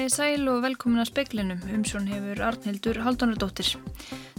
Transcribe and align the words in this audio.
Komið 0.00 0.14
sæl 0.14 0.46
og 0.48 0.62
velkomin 0.64 1.02
að 1.02 1.08
speklinum, 1.10 1.58
umsjón 1.76 2.06
hefur 2.08 2.38
Arnhildur 2.40 3.02
Haldunardóttir. 3.04 3.74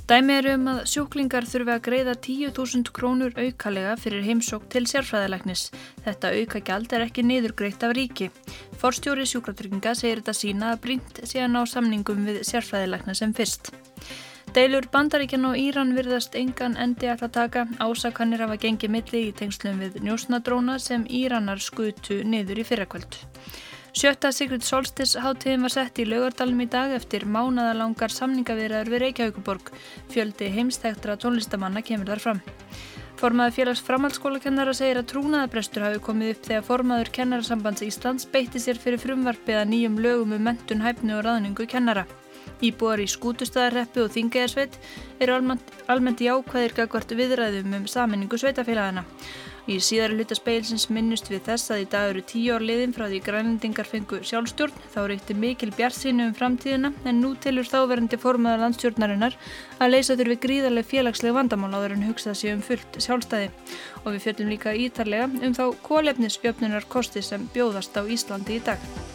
Dæmi 0.09 0.33
er 0.39 0.47
um 0.55 0.63
að 0.71 0.79
sjúklingar 0.89 1.45
þurfi 1.45 1.73
að 1.75 1.83
greiða 1.85 2.15
10.000 2.17 2.89
krónur 2.97 3.37
aukalega 3.37 3.91
fyrir 4.01 4.25
heimsók 4.25 4.65
til 4.73 4.87
sérfræðilegnis. 4.89 5.67
Þetta 6.01 6.33
aukagjald 6.39 6.97
er 6.97 7.05
ekki 7.05 7.27
niðurgreitt 7.29 7.85
af 7.85 7.93
ríki. 7.93 8.31
Forstjóri 8.81 9.29
sjúkratrygginga 9.29 9.93
segir 10.01 10.23
þetta 10.23 10.37
sína 10.39 10.73
að 10.73 10.81
brínt 10.87 11.21
sé 11.29 11.45
að 11.45 11.53
ná 11.53 11.61
samningum 11.69 12.25
við 12.25 12.41
sérfræðilegna 12.49 13.13
sem 13.21 13.37
fyrst. 13.37 13.69
Deilur 14.57 14.89
Bandaríkjan 14.89 15.45
og 15.45 15.61
Íran 15.61 15.93
virðast 15.93 16.33
engan 16.41 16.73
endi 16.73 17.05
að 17.05 17.27
það 17.27 17.35
taka. 17.37 17.67
Ásakannir 17.77 18.41
hafa 18.47 18.57
gengið 18.65 18.97
milli 18.97 19.27
í 19.29 19.33
tengslum 19.37 19.77
við 19.85 20.01
njósnadróna 20.09 20.81
sem 20.81 21.05
Íranar 21.05 21.61
skutu 21.61 22.23
niður 22.25 22.65
í 22.65 22.65
fyrrakvöld. 22.65 23.21
Sjötta 23.91 24.29
Sigrid 24.31 24.63
Solstis 24.63 25.17
háttíðin 25.19 25.65
var 25.65 25.73
sett 25.73 25.97
í 25.99 26.05
laugardalum 26.07 26.61
í 26.63 26.67
dag 26.71 26.93
eftir 26.95 27.25
mánadalangar 27.27 28.13
samningavirðar 28.15 28.87
við 28.87 29.01
Reykjavíkuborg. 29.03 29.73
Fjöldi 30.13 30.47
heimstæktra 30.53 31.17
tónlistamanna 31.19 31.83
kemur 31.83 32.07
þar 32.07 32.23
fram. 32.23 32.39
Formaður 33.19 33.57
félags 33.57 33.83
framhaldsskólakennara 33.83 34.71
segir 34.73 35.01
að 35.01 35.09
trúnaðabrestur 35.11 35.83
hafi 35.83 35.99
komið 36.07 36.31
upp 36.37 36.47
þegar 36.47 36.65
formaður 36.69 37.13
kennarasambands 37.19 37.83
Íslands 37.85 38.29
beitti 38.31 38.63
sér 38.63 38.79
fyrir 38.79 39.03
frumvarfið 39.03 39.59
að 39.59 39.69
nýjum 39.75 39.99
lögum 40.07 40.37
um 40.39 40.47
mentun, 40.47 40.87
hæfnu 40.87 41.19
og 41.19 41.25
raðningu 41.27 41.67
kennara. 41.67 42.07
Íbúar 42.63 43.03
í 43.03 43.11
skútustæðarreppu 43.11 44.05
og 44.05 44.15
þingegarsveit 44.15 44.79
eru 45.19 45.35
almennt, 45.35 45.67
almennt 45.91 46.23
jákvæðir 46.23 46.79
gagvart 46.79 47.11
viðræðum 47.19 47.75
um 47.81 47.87
saminningu 47.91 48.39
sveitafélagana. 48.39 49.03
Í 49.69 49.75
síðara 49.77 50.15
hluta 50.17 50.33
speilsins 50.37 50.87
minnust 50.89 51.27
við 51.29 51.43
þess 51.45 51.69
að 51.73 51.83
í 51.83 51.87
dag 51.93 52.09
eru 52.09 52.23
tíu 52.25 52.55
ár 52.55 52.65
liðin 52.65 52.95
frá 52.95 53.05
því 53.05 53.19
grænlendingar 53.27 53.85
fengu 53.85 54.21
sjálfstjórn. 54.25 54.73
Þá 54.93 54.99
reykti 55.11 55.37
mikil 55.37 55.69
bjartsinu 55.77 56.25
um 56.29 56.33
framtíðina 56.37 56.93
en 57.05 57.21
nú 57.21 57.35
tilur 57.43 57.69
þáverandi 57.69 58.17
formaða 58.21 58.63
landstjórnarinnar 58.65 59.37
að 59.77 59.93
leysa 59.93 60.17
þurfi 60.17 60.39
gríðarlega 60.47 60.91
félagslega 60.95 61.37
vandamál 61.37 61.71
áður 61.77 61.97
en 61.99 62.09
hugsa 62.09 62.33
sig 62.33 62.55
um 62.55 62.65
fullt 62.65 62.97
sjálfstæði. 63.05 63.53
Og 64.01 64.11
við 64.15 64.25
fjöldum 64.25 64.53
líka 64.55 64.73
ítarlega 64.73 65.29
um 65.29 65.57
þá 65.57 65.65
kólefnisjöfnunar 65.85 66.89
kosti 66.89 67.21
sem 67.21 67.45
bjóðast 67.53 67.93
á 67.93 68.01
Íslandi 68.01 68.57
í 68.57 68.63
dag. 68.65 69.10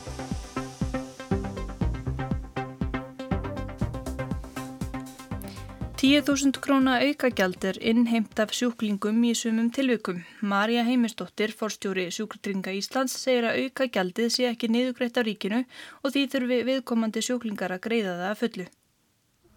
10.000 6.06 6.60
króna 6.62 7.00
aukagjald 7.02 7.64
er 7.66 7.78
innheimt 7.82 8.38
af 8.38 8.52
sjúklingum 8.54 9.16
í 9.26 9.32
sumum 9.34 9.72
tilvikum. 9.74 10.20
Marja 10.38 10.84
Heimistóttir, 10.86 11.50
forstjóri 11.50 12.04
Sjúkratringa 12.14 12.70
Íslands, 12.78 13.16
segir 13.18 13.48
að 13.48 13.64
aukagjaldið 13.64 14.28
sé 14.30 14.46
ekki 14.46 14.70
niðugreitt 14.70 15.18
á 15.18 15.26
ríkinu 15.26 15.64
og 16.04 16.14
því 16.14 16.22
þurfi 16.30 16.60
viðkomandi 16.68 17.24
sjúklingar 17.26 17.74
að 17.74 17.82
greiða 17.88 18.14
það 18.20 18.28
að 18.28 18.38
fullu. 18.44 18.68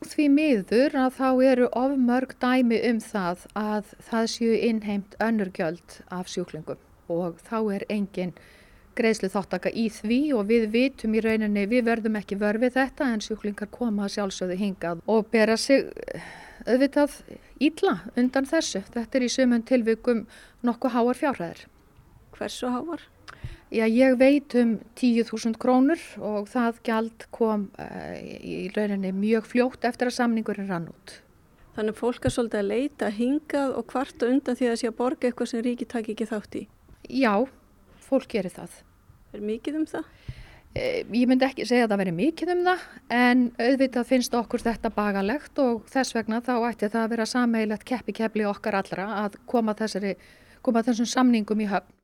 Því 0.10 0.28
miður 0.40 0.98
að 1.04 1.20
þá 1.20 1.30
eru 1.52 1.70
ofmörg 1.84 2.34
dæmi 2.42 2.82
um 2.90 3.04
það 3.12 3.46
að 3.68 3.94
það 4.10 4.30
séu 4.34 4.60
innheimt 4.72 5.20
önnurgjöld 5.22 6.00
af 6.10 6.34
sjúklingum 6.34 6.82
og 7.14 7.38
þá 7.46 7.58
er 7.78 7.86
engin 7.94 8.34
greiðslu 9.00 9.32
þáttaka 9.34 9.72
í 9.74 9.88
því 9.94 10.20
og 10.38 10.50
við 10.52 10.68
vitum 10.76 11.16
í 11.16 11.24
rauninni, 11.26 11.66
við 11.72 11.88
verðum 11.88 12.20
ekki 12.20 12.40
vörfið 12.40 12.76
þetta 12.78 13.10
en 13.14 13.24
sjúklingar 13.26 13.72
koma 13.74 14.10
sjálfsögðu 14.12 14.60
hingað 14.60 15.04
og 15.10 15.32
bera 15.34 15.58
sig 15.58 15.88
auðvitað 16.68 17.22
ílla 17.64 18.00
undan 18.20 18.48
þessu. 18.50 18.84
Þetta 18.94 19.20
er 19.20 19.26
í 19.26 19.32
sömum 19.32 19.64
tilvikum 19.68 20.26
nokkuð 20.66 20.96
háar 20.96 21.20
fjárhæðir. 21.20 21.64
Hversu 22.36 22.72
háar? 22.72 23.06
Já, 23.70 23.86
ég 23.86 24.16
veit 24.18 24.56
um 24.58 24.80
10.000 24.98 25.58
krónur 25.62 26.02
og 26.26 26.48
það 26.50 26.80
gjald 26.88 27.26
kom 27.36 27.68
uh, 27.78 28.16
í 28.18 28.72
rauninni 28.74 29.12
mjög 29.14 29.46
fljótt 29.52 29.86
eftir 29.86 30.10
að 30.10 30.18
samningurinn 30.18 30.70
rann 30.72 30.90
út. 30.90 31.20
Þannig 31.78 31.94
að 31.94 32.02
fólk 32.02 32.26
er 32.26 32.34
svolítið 32.34 32.64
að 32.64 32.72
leita 32.72 33.12
hingað 33.14 33.76
og 33.78 33.94
hvarta 33.94 34.28
undan 34.28 34.58
því 34.58 34.66
að 34.66 34.74
það 34.74 34.82
sé 34.82 34.90
að 34.90 34.98
borga 34.98 35.30
eitthvað 35.30 35.52
sem 35.54 35.66
ríki 35.68 35.90
takk 35.94 36.10
ekki 36.16 36.30
þátt 36.32 36.58
í? 36.58 36.64
Já, 37.22 37.34
fólk 38.10 38.26
gerir 38.34 38.56
það. 38.58 38.82
Er 39.34 39.46
mikið 39.46 39.80
um 39.82 39.88
það? 39.90 40.12
Eh, 40.78 41.02
ég 41.18 41.26
myndi 41.30 41.48
ekki 41.48 41.66
segja 41.66 41.88
að 41.88 41.94
það 41.94 42.02
veri 42.04 42.12
mikið 42.18 42.52
um 42.54 42.60
það 42.68 42.82
en 43.16 43.40
auðvitað 43.58 44.10
finnst 44.12 44.36
okkur 44.38 44.62
þetta 44.62 44.92
bagalegt 44.94 45.62
og 45.64 45.88
þess 45.90 46.14
vegna 46.14 46.44
þá 46.46 46.54
ætti 46.68 46.92
það 46.94 47.02
að 47.02 47.16
vera 47.16 47.26
sameilegt 47.30 47.88
keppi 47.90 48.14
keppli 48.20 48.46
okkar 48.46 48.78
allra 48.78 49.08
að 49.24 49.40
koma, 49.50 49.74
þessari, 49.74 50.14
koma 50.62 50.86
þessum 50.86 51.10
samningum 51.10 51.66
í 51.66 51.70
höfn. 51.72 51.96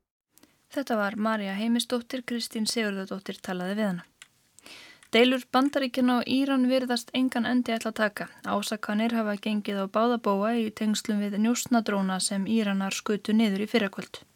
Þetta 0.74 0.98
var 0.98 1.14
Marja 1.14 1.54
Heimistóttir, 1.54 2.24
Kristín 2.26 2.66
Sigurðardóttir 2.66 3.38
talaði 3.38 3.78
við 3.78 3.90
hana. 3.92 4.06
Deilur 5.14 5.44
bandaríkjan 5.54 6.10
og 6.10 6.24
Íran 6.26 6.66
virðast 6.66 7.12
engan 7.14 7.46
endi 7.46 7.70
ætla 7.72 7.92
að 7.92 8.00
taka. 8.00 8.26
Ásakanir 8.42 9.14
hafa 9.14 9.36
gengið 9.38 9.78
á 9.78 9.86
báðabóa 9.86 10.56
í 10.58 10.72
tengslum 10.74 11.22
við 11.22 11.38
njósnadróna 11.38 12.18
sem 12.20 12.48
Íranar 12.50 12.98
skutu 12.98 13.32
niður 13.32 13.62
í 13.62 13.70
fyrrakvöld. 13.70 14.26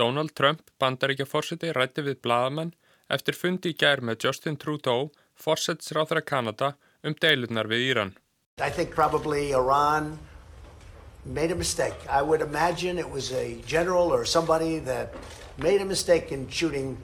Donald 0.00 0.32
Trump, 0.32 0.62
bandaríkjaforsiti, 0.80 1.74
rætti 1.76 2.00
við 2.06 2.22
bladamann 2.24 2.70
eftir 3.12 3.36
fundi 3.36 3.74
í 3.74 3.76
gær 3.76 4.00
með 4.00 4.24
Justin 4.24 4.56
Trudeau, 4.56 5.10
forsetsráþara 5.36 6.22
Kanada, 6.24 6.70
um 7.04 7.12
deilurnar 7.20 7.68
við 7.68 7.90
Íran. 7.90 8.12
I 8.64 8.70
think 8.70 8.94
probably 8.94 9.52
Iran 9.52 10.18
made 11.26 11.50
a 11.52 11.54
mistake. 11.54 11.98
I 12.08 12.22
would 12.22 12.40
imagine 12.40 12.98
it 12.98 13.10
was 13.10 13.32
a 13.32 13.60
general 13.66 14.12
or 14.12 14.24
somebody 14.24 14.78
that 14.78 15.12
made 15.58 15.82
a 15.82 15.84
mistake 15.84 16.32
in 16.32 16.48
shooting 16.48 16.96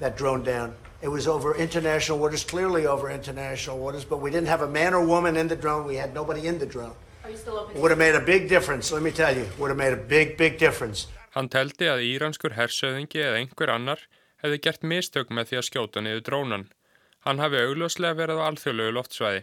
that 0.00 0.16
drone 0.16 0.44
down. 0.44 0.74
It 1.00 1.08
was 1.08 1.26
over 1.26 1.54
international 1.54 2.18
waters, 2.18 2.44
clearly 2.44 2.86
over 2.86 3.10
international 3.10 3.78
waters, 3.78 4.04
but 4.04 4.20
we 4.20 4.30
didn't 4.30 4.48
have 4.48 4.60
a 4.60 4.68
man 4.68 4.92
or 4.92 5.04
woman 5.04 5.36
in 5.36 5.48
the 5.48 5.56
drone. 5.56 5.86
We 5.86 5.96
had 5.96 6.12
nobody 6.12 6.46
in 6.46 6.58
the 6.58 6.66
drone. 6.66 6.96
Are 7.24 7.30
you 7.30 7.36
still 7.38 7.56
open? 7.56 7.80
Would 7.80 7.90
have 7.90 7.98
made 7.98 8.14
a 8.14 8.20
big 8.20 8.48
difference, 8.48 8.92
let 8.92 9.02
me 9.02 9.10
tell 9.10 9.34
you. 9.34 9.46
Would 9.58 9.68
have 9.68 9.78
made 9.78 9.94
a 9.94 10.02
big, 10.16 10.36
big 10.36 10.58
difference. 10.58 11.06
Hann 11.34 11.50
teldi 11.50 11.88
að 11.90 12.04
íranskur 12.06 12.54
hersöðingi 12.54 13.22
eða 13.24 13.40
einhver 13.40 13.72
annar 13.74 14.02
hefði 14.42 14.60
gert 14.66 14.84
mistök 14.86 15.32
með 15.34 15.50
því 15.50 15.58
að 15.60 15.66
skjóta 15.68 16.02
niður 16.04 16.24
drónan. 16.28 16.66
Hann 17.26 17.40
hafi 17.42 17.62
augljóslega 17.64 18.18
verið 18.20 18.42
á 18.42 18.46
alþjóðlegu 18.46 18.94
loftsvæði. 18.94 19.42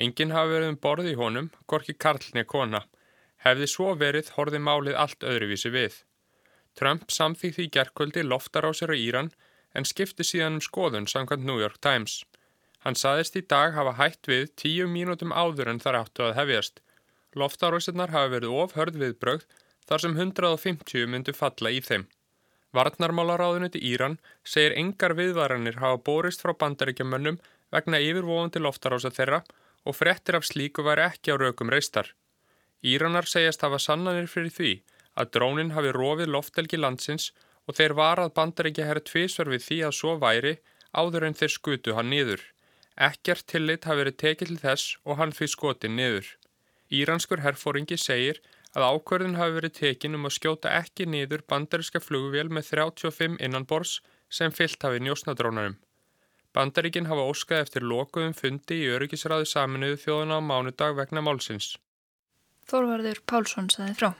Engin 0.00 0.34
hafi 0.34 0.54
verið 0.54 0.72
um 0.72 0.78
borði 0.86 1.12
í 1.12 1.18
honum, 1.20 1.50
gorki 1.70 1.94
karlni 1.94 2.44
kona. 2.48 2.82
Hefði 3.44 3.68
svo 3.68 3.94
verið 4.00 4.32
horði 4.36 4.60
málið 4.64 4.98
allt 5.02 5.26
öðruvísi 5.26 5.70
við. 5.74 6.00
Trump 6.74 7.10
samþýtti 7.12 7.66
í 7.66 7.72
gerkvöldi 7.76 8.24
loftar 8.24 8.66
á 8.66 8.70
sér 8.74 8.94
á 8.94 8.96
Íran 8.96 9.30
en 9.76 9.86
skipti 9.86 10.26
síðan 10.26 10.58
um 10.58 10.64
skoðun 10.64 11.08
samkvæmt 11.10 11.46
New 11.46 11.60
York 11.60 11.78
Times. 11.84 12.24
Hann 12.80 12.96
saðist 12.96 13.36
í 13.36 13.44
dag 13.44 13.74
hafa 13.76 13.98
hætt 14.00 14.26
við 14.30 14.50
tíu 14.56 14.86
mínútum 14.88 15.34
áður 15.36 15.74
en 15.74 15.82
þar 15.82 16.00
áttu 16.02 16.24
að 16.26 16.38
hefjast. 16.40 16.80
Loftarósinnar 17.36 18.10
hafi 18.14 18.32
verið 18.38 18.56
ofhörð 18.64 18.96
viðbrögð 19.02 19.44
þar 19.90 20.04
sem 20.04 20.16
150 20.16 21.08
myndu 21.10 21.34
falla 21.34 21.72
í 21.74 21.80
þeim. 21.82 22.06
Varnarmálaráðuniti 22.76 23.80
Íran 23.90 24.20
segir 24.46 24.76
engar 24.78 25.16
viðvaranir 25.18 25.80
hafa 25.82 25.98
borist 26.06 26.44
frá 26.44 26.54
bandaríkjamönnum 26.54 27.40
vegna 27.74 27.98
yfirvofandi 27.98 28.62
loftarása 28.62 29.10
þeirra 29.16 29.40
og 29.82 29.96
frettir 29.98 30.38
af 30.38 30.46
slíku 30.46 30.84
væri 30.86 31.08
ekki 31.08 31.34
á 31.34 31.36
raukum 31.42 31.72
reistar. 31.74 32.12
Íranar 32.86 33.26
segjast 33.26 33.66
hafa 33.66 33.80
sannanir 33.82 34.30
fyrir 34.30 34.54
því 34.54 34.72
að 35.18 35.32
drónin 35.34 35.74
hafi 35.74 35.90
rofið 35.96 36.30
loftelgi 36.36 36.78
landsins 36.78 37.32
og 37.66 37.76
þeir 37.78 37.96
varað 37.98 38.34
bandaríkja 38.38 38.86
herra 38.86 39.02
tvísvar 39.10 39.50
við 39.50 39.66
því 39.66 39.80
að 39.88 39.96
svo 39.98 40.14
væri 40.22 40.54
áður 40.94 41.26
en 41.26 41.38
þeir 41.40 41.54
skutu 41.56 41.96
hann 41.98 42.10
niður. 42.14 42.40
Ekkert 43.10 43.46
tillit 43.50 43.86
hafi 43.88 44.02
verið 44.04 44.20
tekið 44.22 44.52
til 44.52 44.60
þess 44.62 44.96
og 45.04 45.18
hann 45.18 45.34
fyrir 45.34 45.54
skotin 45.56 45.96
niður. 45.98 46.26
Íranskur 46.90 47.42
herfóringi 47.44 47.98
segir 47.98 48.40
að 48.76 48.86
ákverðin 48.86 49.38
hafi 49.38 49.56
verið 49.58 49.76
tekin 49.80 50.16
um 50.18 50.28
að 50.28 50.36
skjóta 50.36 50.72
ekki 50.78 51.06
niður 51.10 51.44
bandariska 51.50 52.02
flugvél 52.02 52.48
með 52.48 52.70
35 52.72 53.38
innanbors 53.42 53.98
sem 54.30 54.54
fyllt 54.54 54.82
hafi 54.86 55.02
njósnadrónarum. 55.02 55.78
Bandaríkin 56.54 57.06
hafa 57.06 57.26
óskað 57.30 57.64
eftir 57.64 57.86
lokuðum 57.86 58.34
fundi 58.34 58.80
í 58.82 58.90
öryggisræðu 58.90 59.46
saminuðu 59.46 60.00
þjóðuna 60.04 60.38
á 60.38 60.40
mánudag 60.42 60.96
vegna 60.98 61.22
málsins. 61.22 61.76
Þorvarður 62.70 63.22
Pálsson 63.26 63.70
saði 63.70 63.94
frá. 63.98 64.10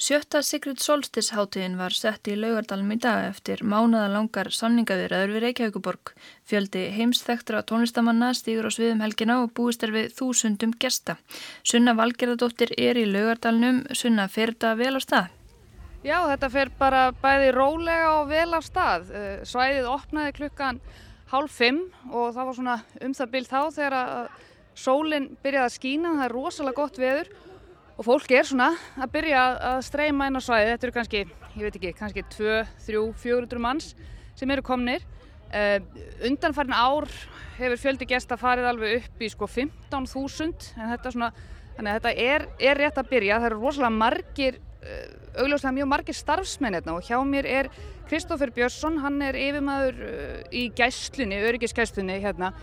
Sjötta 0.00 0.40
Sigrid 0.42 0.80
Solstis-háttíðin 0.80 1.74
var 1.76 1.92
sett 1.92 2.26
í 2.30 2.32
laugardalum 2.38 2.94
í 2.94 2.96
dag 2.96 3.26
eftir 3.28 3.60
mánaðalangar 3.60 4.48
samningavirðaður 4.56 5.34
við 5.34 5.44
Reykjavíkuborg. 5.44 6.12
Fjöldi 6.48 6.86
heimsþektra 6.96 7.60
tónlistamanna 7.68 8.30
stýgur 8.32 8.66
á 8.66 8.72
sviðum 8.72 9.04
helgina 9.04 9.42
og 9.42 9.52
búist 9.52 9.84
er 9.84 9.92
við 9.92 10.14
þúsundum 10.16 10.72
gesta. 10.80 11.18
Sunna 11.60 11.92
Valgerðardóttir 11.98 12.72
er 12.78 12.96
í 12.96 13.04
laugardalnum. 13.04 13.84
Sunna, 13.92 14.26
fer 14.32 14.54
þetta 14.54 14.72
vel 14.80 14.96
á 14.96 15.00
stað? 15.04 15.30
Já, 16.02 16.18
þetta 16.32 16.52
fer 16.56 16.72
bara 16.80 17.04
bæði 17.12 17.52
rólega 17.54 18.10
og 18.16 18.32
vel 18.32 18.48
á 18.56 18.60
stað. 18.64 19.12
Eh, 19.12 19.44
svæðið 19.44 19.92
opnaði 19.92 20.36
klukkan 20.40 20.80
hálf 21.30 21.52
fimm 21.60 21.84
og 22.08 22.32
það 22.32 22.48
var 22.48 22.60
svona 22.62 22.80
um 23.04 23.14
það 23.20 23.32
bíl 23.36 23.46
þá 23.46 23.60
þegar 23.76 24.00
að 24.00 24.28
sólinn 24.72 25.32
byrjaði 25.44 25.68
að 25.68 25.76
skína. 25.76 26.16
Það 26.16 26.26
er 26.30 26.38
rosalega 26.40 26.80
gott 26.80 26.98
veður 26.98 27.34
og 27.96 28.06
fólk 28.06 28.30
er 28.34 28.46
svona 28.48 28.72
að 28.96 29.12
byrja 29.16 29.42
að 29.72 29.80
streyma 29.86 30.28
inn 30.28 30.38
á 30.38 30.42
svæði, 30.42 30.70
þetta 30.74 30.88
eru 30.88 30.96
kannski, 30.98 31.24
ég 31.56 31.64
veit 31.66 31.78
ekki, 31.78 31.94
kannski 31.98 32.24
2, 32.36 32.60
3, 32.86 33.02
400 33.22 33.62
manns 33.62 33.92
sem 34.38 34.50
eru 34.50 34.64
komnir 34.66 35.04
Uh, 35.52 35.84
undanfærin 36.24 36.72
ár 36.72 37.04
hefur 37.58 37.76
fjöldi 37.76 38.06
gesta 38.08 38.38
farið 38.40 38.70
alveg 38.70 39.02
upp 39.02 39.18
í 39.20 39.28
sko 39.28 39.44
15.000 39.44 40.78
en 40.80 40.92
þetta, 40.94 41.10
svona, 41.12 41.26
þetta 41.76 42.12
er, 42.16 42.46
er 42.56 42.78
rétt 42.80 42.96
að 42.96 43.10
byrja. 43.10 43.36
Það 43.36 43.48
eru 43.50 43.58
rosalega 43.60 43.90
margir, 43.92 44.56
uh, 44.80 45.02
augljóslega 45.42 45.74
mjög 45.76 45.90
margir 45.92 46.16
starfsmenn 46.16 46.78
hérna 46.78 46.94
og 46.96 47.04
hjá 47.04 47.18
mér 47.28 47.48
er 47.50 47.68
Kristófur 48.08 48.54
Björnsson, 48.56 48.96
hann 49.04 49.20
er 49.26 49.36
yfirmaður 49.42 50.00
uh, 50.06 50.38
í 50.48 50.70
gæslunni, 50.78 51.42
öryggisgæslunni 51.50 52.16
hérna. 52.24 52.54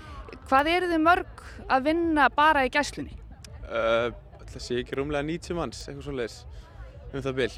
Hvað 0.49 0.71
eru 0.73 0.89
þið 0.89 1.05
mörg 1.05 1.45
að 1.69 1.91
vinna 1.91 2.25
bara 2.33 2.65
í 2.65 2.73
gæslunni? 2.73 3.13
Það 3.69 4.17
sé 4.57 4.79
ekki 4.81 4.97
rúmlega 4.97 5.25
90 5.27 5.57
manns, 5.57 5.83
eitthvað 5.85 6.07
svo 6.07 6.15
leiðis, 6.17 6.37
um 7.13 7.21
það 7.25 7.37
byll. 7.39 7.55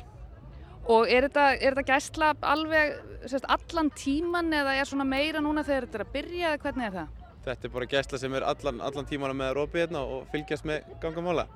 Og 0.92 1.08
er 1.14 1.28
þetta, 1.28 1.48
er 1.56 1.76
þetta 1.78 1.88
gæsla 1.94 2.32
alveg 2.52 2.94
sérst, 3.30 3.48
allan 3.54 3.92
tíman 3.96 4.52
eða 4.58 4.76
er 4.82 4.90
svona 4.90 5.06
meira 5.08 5.42
núna 5.44 5.64
þegar 5.64 5.88
þetta 5.88 6.00
er 6.00 6.06
að 6.06 6.14
byrja 6.16 6.52
eða 6.52 6.62
hvernig 6.66 6.88
er 6.88 6.96
það? 6.98 7.18
Þetta 7.46 7.68
er 7.68 7.74
bara 7.74 7.90
gæsla 7.90 8.20
sem 8.22 8.38
er 8.38 8.46
allan, 8.46 8.82
allan 8.82 9.10
tíman 9.10 9.36
með 9.38 9.54
rópið 9.58 9.86
hérna 9.86 10.04
og 10.04 10.28
fylgjast 10.34 10.66
með 10.68 10.90
gangamála. 11.02 11.48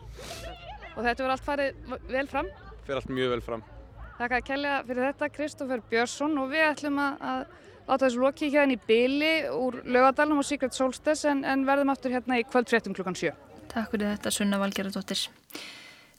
Og 0.96 1.02
þetta 1.04 1.26
verður 1.26 1.34
allt 1.36 1.46
farið 1.46 1.96
vel 2.10 2.28
fram? 2.32 2.52
Fyrir 2.86 3.02
allt 3.02 3.12
mjög 3.18 3.34
vel 3.36 3.46
fram. 3.46 3.66
Takk 4.16 4.38
að 4.38 4.46
kella 4.48 4.76
fyrir 4.88 5.10
þetta 5.10 5.32
Kristófer 5.36 5.82
Björnsson 5.90 6.38
og 6.40 6.52
við 6.54 6.68
ætlum 6.70 7.02
að, 7.04 7.26
að 7.28 7.42
láta 7.90 8.06
þessu 8.06 8.22
loki 8.22 8.50
hérna 8.54 8.78
í 8.78 8.80
byli 8.88 9.34
úr 9.52 9.82
lögadalum 9.84 10.40
og 10.42 10.48
Secret 10.48 10.78
Solstice 10.78 11.28
en, 11.30 11.44
en 11.44 11.66
verðum 11.68 11.92
aftur 11.92 12.14
hérna 12.16 12.40
í 12.40 12.46
kvöldfréttum 12.48 12.96
klukkan 12.96 13.18
7. 13.18 13.34
Takk 13.76 13.92
fyrir 13.92 14.14
þetta 14.14 14.32
Sunna 14.32 14.58
Valgerðardóttir. 14.62 15.26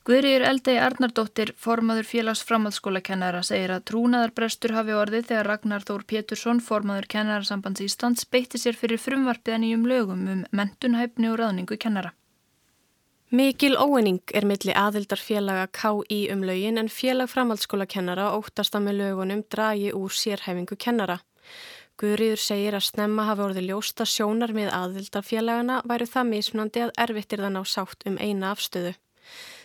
Guðriður 0.07 0.45
Eldei 0.47 0.75
Arnardóttir, 0.79 1.51
formaður 1.59 2.07
félags 2.07 2.43
framhaldsskólakennara, 2.47 3.41
segir 3.43 3.73
að 3.75 3.87
trúnaðarbrestur 3.91 4.75
hafi 4.77 4.93
orðið 4.95 5.25
þegar 5.31 5.49
Ragnar 5.51 5.87
Þór 5.89 6.05
Pétursson, 6.13 6.61
formaður 6.63 7.09
kennarasambands 7.15 7.83
Íslands, 7.83 8.27
beitti 8.29 8.61
sér 8.61 8.77
fyrir 8.79 9.01
frumvarpiðan 9.03 9.65
í 9.67 9.73
um 9.75 9.89
lögum 9.89 10.29
um 10.31 10.45
mentunhæfni 10.53 11.33
og 11.33 11.41
ráðningu 11.41 11.81
kennara. 11.81 12.13
Mikil 13.35 13.75
óeining 13.75 14.21
er 14.37 14.47
milli 14.47 14.77
aðildarfélaga 14.77 15.67
K.I. 15.75 16.21
um 16.37 16.45
lögin 16.47 16.79
en 16.79 16.93
félag 16.93 17.33
framhaldsskólakennara 17.33 18.29
óttast 18.37 18.77
að 18.77 18.87
með 18.91 19.01
lögunum 19.01 19.43
dragi 19.51 19.91
úr 19.97 20.13
sérhæfingu 20.15 20.79
kennara. 20.79 21.19
Guðriður 21.97 22.41
segir 22.43 22.75
að 22.77 22.83
snemma 22.91 23.25
hafi 23.25 23.41
orðið 23.41 23.71
ljósta 23.71 24.05
sjónar 24.05 24.53
með 24.53 24.67
aðildarfélagana 24.77 25.79
væru 25.89 26.07
það 26.11 26.27
mismunandi 26.29 26.83
að 26.85 26.91
erfittir 27.07 27.41
þann 27.41 27.57
á 27.57 27.65
sátt 27.65 28.05
um 28.11 28.19
eina 28.21 28.51
afstöðu. 28.53 28.93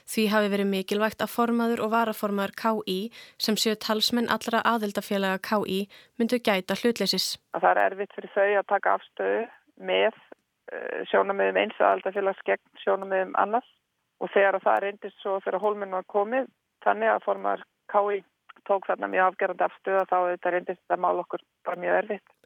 Því 0.07 0.23
hafi 0.31 0.51
verið 0.53 0.69
mikilvægt 0.71 1.25
að 1.25 1.33
formaður 1.33 1.83
og 1.83 1.91
varaformaður 1.91 2.53
KI 2.61 2.97
sem 3.35 3.59
séu 3.59 3.75
talsmenn 3.75 4.31
allra 4.31 4.63
aðildafélaga 4.71 5.41
KI 5.43 5.81
myndu 6.19 6.39
gæta 6.39 6.79
hlutleysis. 6.79 7.35
Það 7.51 7.69
er 7.73 7.83
erfitt 7.89 8.15
fyrir 8.15 8.33
þau 8.37 8.47
að 8.61 8.71
taka 8.71 8.95
afstöðu 8.95 9.43
með 9.91 10.15
uh, 10.15 11.03
sjónamöðum 11.11 11.61
eins 11.65 11.83
aðildafélags 11.83 12.47
gegn 12.47 12.83
sjónamöðum 12.85 13.35
annars 13.43 13.67
og 14.23 14.31
þegar 14.31 14.61
það 14.63 14.83
reyndist 14.85 15.19
svo 15.19 15.41
þegar 15.43 15.63
hólminn 15.65 15.99
var 15.99 16.07
komið 16.07 16.47
þannig 16.87 17.11
að 17.11 17.25
formaður 17.27 17.67
KI 17.91 18.23
tók 18.71 18.87
þarna 18.89 19.11
mjög 19.11 19.31
afgerandi 19.31 19.67
afstöða 19.67 20.05
þá 20.09 20.17
þetta 20.33 20.55
reyndist 20.55 20.95
að 20.95 21.03
mála 21.05 21.25
okkur 21.25 21.43
bara 21.67 21.83
mjög 21.83 21.99
erfitt. 22.03 22.37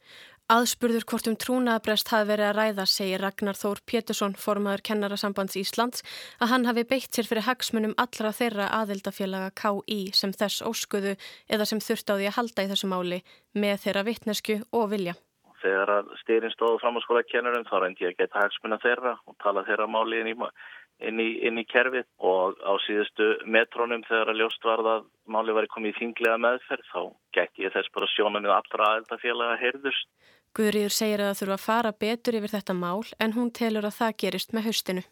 Aðspurður 0.46 1.08
hvort 1.10 1.26
um 1.26 1.36
trúnaðabrest 1.42 2.12
hafi 2.14 2.28
verið 2.30 2.46
að 2.52 2.58
ræða, 2.60 2.84
segir 2.86 3.22
Ragnar 3.24 3.58
Þór 3.58 3.80
Pétursson, 3.90 4.36
formaður 4.38 4.84
kennarasambands 4.86 5.58
Íslands, 5.58 6.04
að 6.38 6.52
hann 6.52 6.68
hafi 6.70 6.84
beitt 6.86 7.18
sér 7.18 7.26
fyrir 7.26 7.48
hagsmunum 7.48 7.96
allra 7.98 8.30
þeirra 8.30 8.68
aðildafélaga 8.78 9.50
KI 9.58 9.98
sem 10.14 10.36
þess 10.38 10.62
óskuðu 10.62 11.16
eða 11.50 11.66
sem 11.66 11.82
þurft 11.82 12.14
á 12.14 12.18
því 12.20 12.30
að 12.30 12.38
halda 12.38 12.66
í 12.68 12.70
þessu 12.76 12.92
máli 12.94 13.20
með 13.58 13.82
þeirra 13.88 14.06
vittnesku 14.06 14.60
og 14.70 14.92
vilja. 14.94 15.18
Þegar 15.66 16.14
styrinn 16.22 16.54
stóðu 16.54 16.78
fram 16.84 17.02
á 17.02 17.02
skóla 17.02 17.26
kennurum 17.26 17.66
þá 17.66 17.76
reyndi 17.82 18.06
ég 18.06 18.14
að 18.14 18.22
geta 18.22 18.44
hagsmuna 18.44 18.78
þeirra 18.86 19.16
og 19.26 19.40
tala 19.42 19.66
þeirra 19.66 19.90
máli 19.90 20.22
inn 20.22 20.30
í 20.30 20.38
maður 20.38 20.54
inn 21.04 21.20
í, 21.20 21.28
inn 21.48 21.60
í 21.60 21.66
kerfið 21.68 22.06
og 22.24 22.60
á 22.64 22.74
síðustu 22.86 23.28
metrónum 23.52 24.04
þegar 24.08 24.32
að 24.32 24.40
ljóst 24.42 24.68
var 24.68 24.84
að 24.84 25.08
máli 25.28 25.56
var 25.56 25.68
komið 25.74 25.96
í 25.96 26.00
þinglega 26.00 26.38
meðferð 26.46 26.92
þá 26.92 27.02
gæti 27.36 27.66
ég 27.66 27.76
þess 27.76 27.92
bara 27.96 28.12
sjóna 28.14 28.42
með 28.44 28.56
allra 28.56 28.92
aðeldafélaga 28.92 29.60
heyrðust. 29.64 30.08
Guðriður 30.56 30.96
segir 30.96 31.22
að 31.22 31.32
það 31.32 31.40
þurfa 31.42 31.58
að 31.58 31.66
fara 31.66 31.92
betur 32.06 32.38
yfir 32.40 32.54
þetta 32.56 32.78
mál 32.80 33.04
en 33.20 33.36
hún 33.36 33.52
telur 33.52 33.88
að 33.90 33.98
það 33.98 34.18
gerist 34.24 34.56
með 34.56 34.70
haustinu. 34.70 35.04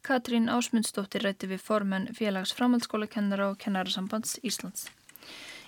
Katrín 0.00 0.48
Ásmundsdóttir 0.48 1.22
rætti 1.26 1.46
við 1.50 1.62
formenn 1.62 2.08
félags 2.16 2.54
framhaldsskólakennara 2.56 3.50
og 3.52 3.60
kennarasambands 3.60 4.38
Íslands. 4.42 4.88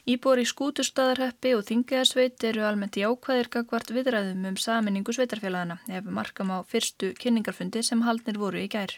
Íbor 0.09 0.41
í 0.43 0.47
skútustadarheppi 0.49 1.53
og 1.55 1.63
þingiðarsveit 1.69 2.43
eru 2.49 2.65
almennt 2.67 2.97
í 2.99 3.05
ákvæðir 3.07 3.53
gagvart 3.55 3.93
viðræðum 3.95 4.49
um 4.51 4.57
saminningu 4.59 5.15
sveitarfélagana 5.15 5.79
ef 5.87 6.09
markam 6.11 6.51
á 6.51 6.59
fyrstu 6.67 7.13
kynningarfundi 7.23 7.85
sem 7.87 8.03
haldnir 8.03 8.41
voru 8.41 8.65
í 8.65 8.71
gær. 8.73 8.97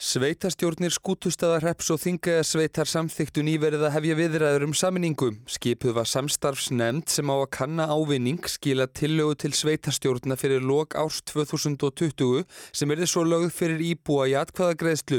Sveitastjórnir 0.00 0.94
skútustadarreps 0.96 1.90
og 1.92 1.98
þingaðasveitar 2.00 2.88
samþyktu 2.88 3.42
nýverið 3.44 3.82
að 3.84 3.90
hefja 3.98 4.14
viðræður 4.16 4.62
um 4.64 4.70
saminningu. 4.72 5.26
Skipuð 5.44 5.92
var 5.98 6.08
samstarfsnemnd 6.08 7.10
sem 7.12 7.28
á 7.28 7.36
að 7.36 7.50
kanna 7.52 7.84
ávinning 7.92 8.40
skila 8.48 8.86
tillögu 8.88 9.36
til 9.42 9.50
sveitastjórna 9.52 10.38
fyrir 10.40 10.64
lok 10.64 10.96
árs 10.96 11.18
2020 11.28 12.46
sem 12.48 12.94
erði 12.94 13.08
svo 13.12 13.26
lögð 13.28 13.50
fyrir 13.58 13.82
íbúa 13.90 14.30
í 14.30 14.38
atkvæðagreðslu. 14.40 15.18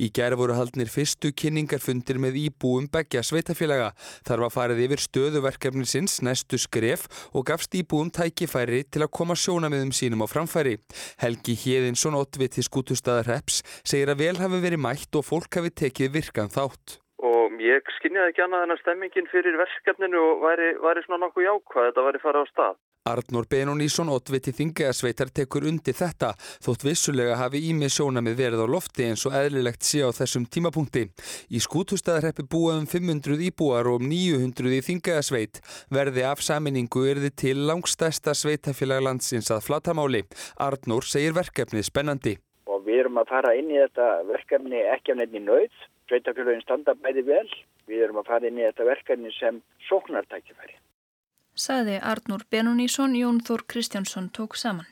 Í 0.00 0.08
gæra 0.16 0.40
voru 0.40 0.56
haldnir 0.56 0.88
fyrstu 0.88 1.34
kynningarfundir 1.36 2.16
með 2.16 2.40
íbúum 2.46 2.88
begja 2.88 3.20
sveitafélaga. 3.20 3.92
Þar 4.24 4.46
var 4.46 4.56
farið 4.56 4.82
yfir 4.86 5.04
stöðuverkefnisins 5.10 6.22
næstu 6.24 6.56
skref 6.56 7.04
og 7.36 7.50
gafst 7.52 7.76
íbúum 7.76 8.08
tækifæri 8.08 8.86
til 8.88 9.04
að 9.04 9.12
koma 9.12 9.36
sjónamiðum 9.36 9.92
sínum 9.92 10.24
á 10.24 10.26
framfæri. 10.32 10.78
Helgi 11.20 11.58
Hjeðinsson, 11.66 12.16
oddviti 12.16 12.64
skútustadarreps, 12.64 13.60
segir 13.84 14.08
að 14.08 14.21
vel 14.22 14.36
hafi 14.38 14.62
verið 14.62 14.84
mætt 14.86 15.18
og 15.18 15.26
fólk 15.26 15.58
hafi 15.58 15.74
tekið 15.82 16.14
virkan 16.16 16.52
þátt. 16.52 16.98
Og 17.22 17.58
ég 17.62 17.90
skinniði 17.98 18.32
ekki 18.32 18.42
annað 18.46 18.64
en 18.66 18.74
að 18.74 18.80
stemmingin 18.82 19.28
fyrir 19.30 19.58
verkefninu 19.60 20.22
væri, 20.42 20.72
væri 20.82 21.04
svona 21.04 21.26
nokkuð 21.26 21.46
jákvæð, 21.46 21.86
þetta 21.90 22.06
væri 22.08 22.22
farið 22.22 22.42
á 22.42 22.46
stað. 22.50 22.80
Arnór 23.02 23.48
Benonísson, 23.50 24.10
oddviti 24.14 24.52
þingaðasveitar, 24.54 25.32
tekur 25.34 25.64
undir 25.66 25.96
þetta, 25.98 26.28
þótt 26.62 26.84
vissulega 26.86 27.38
hafi 27.40 27.58
ímið 27.72 27.90
sjónamið 27.96 28.36
verið 28.38 28.62
á 28.62 28.66
lofti 28.70 29.08
eins 29.08 29.24
og 29.26 29.34
eðlilegt 29.34 29.82
sé 29.86 30.04
á 30.06 30.10
þessum 30.14 30.46
tímapunkti. 30.46 31.08
Í 31.50 31.62
skútustæðarheppi 31.66 32.46
búa 32.46 32.76
um 32.78 32.86
500 32.86 33.42
íbúar 33.48 33.90
og 33.90 33.98
um 33.98 34.06
900 34.06 34.78
í 34.78 34.80
þingaðasveit. 34.86 35.58
Verði 35.90 36.26
af 36.30 36.46
saminningu 36.46 37.02
erði 37.10 37.32
til 37.34 37.66
langstæsta 37.66 38.36
sveitafélag 38.38 39.02
landsins 39.02 39.50
að 39.50 39.66
flatamáli. 39.66 40.22
Arnór 40.62 41.06
segir 41.06 41.34
verkefnið 41.38 41.90
spennandi 41.90 42.38
og 42.82 42.88
við 42.90 43.04
erum 43.04 43.20
að 43.22 43.30
fara 43.30 43.54
inn 43.54 43.70
í 43.70 43.78
þetta 43.78 44.06
verkefni 44.26 44.80
ekki 44.90 45.14
af 45.14 45.20
nefni 45.20 45.42
nöyð, 45.46 45.74
sveitafélagin 46.10 46.64
standa 46.64 46.94
bæði 46.98 47.22
vel, 47.28 47.48
við 47.86 48.02
erum 48.08 48.18
að 48.18 48.30
fara 48.32 48.48
inn 48.48 48.58
í 48.58 48.64
þetta 48.66 48.88
verkefni 48.88 49.30
sem 49.38 49.60
sóknartækifæri. 49.86 50.74
Saði 51.54 52.00
Arnur 52.02 52.42
Benunísson, 52.50 53.14
Jón 53.14 53.38
Þór 53.46 53.62
Kristjánsson 53.70 54.32
tók 54.34 54.58
saman. 54.58 54.88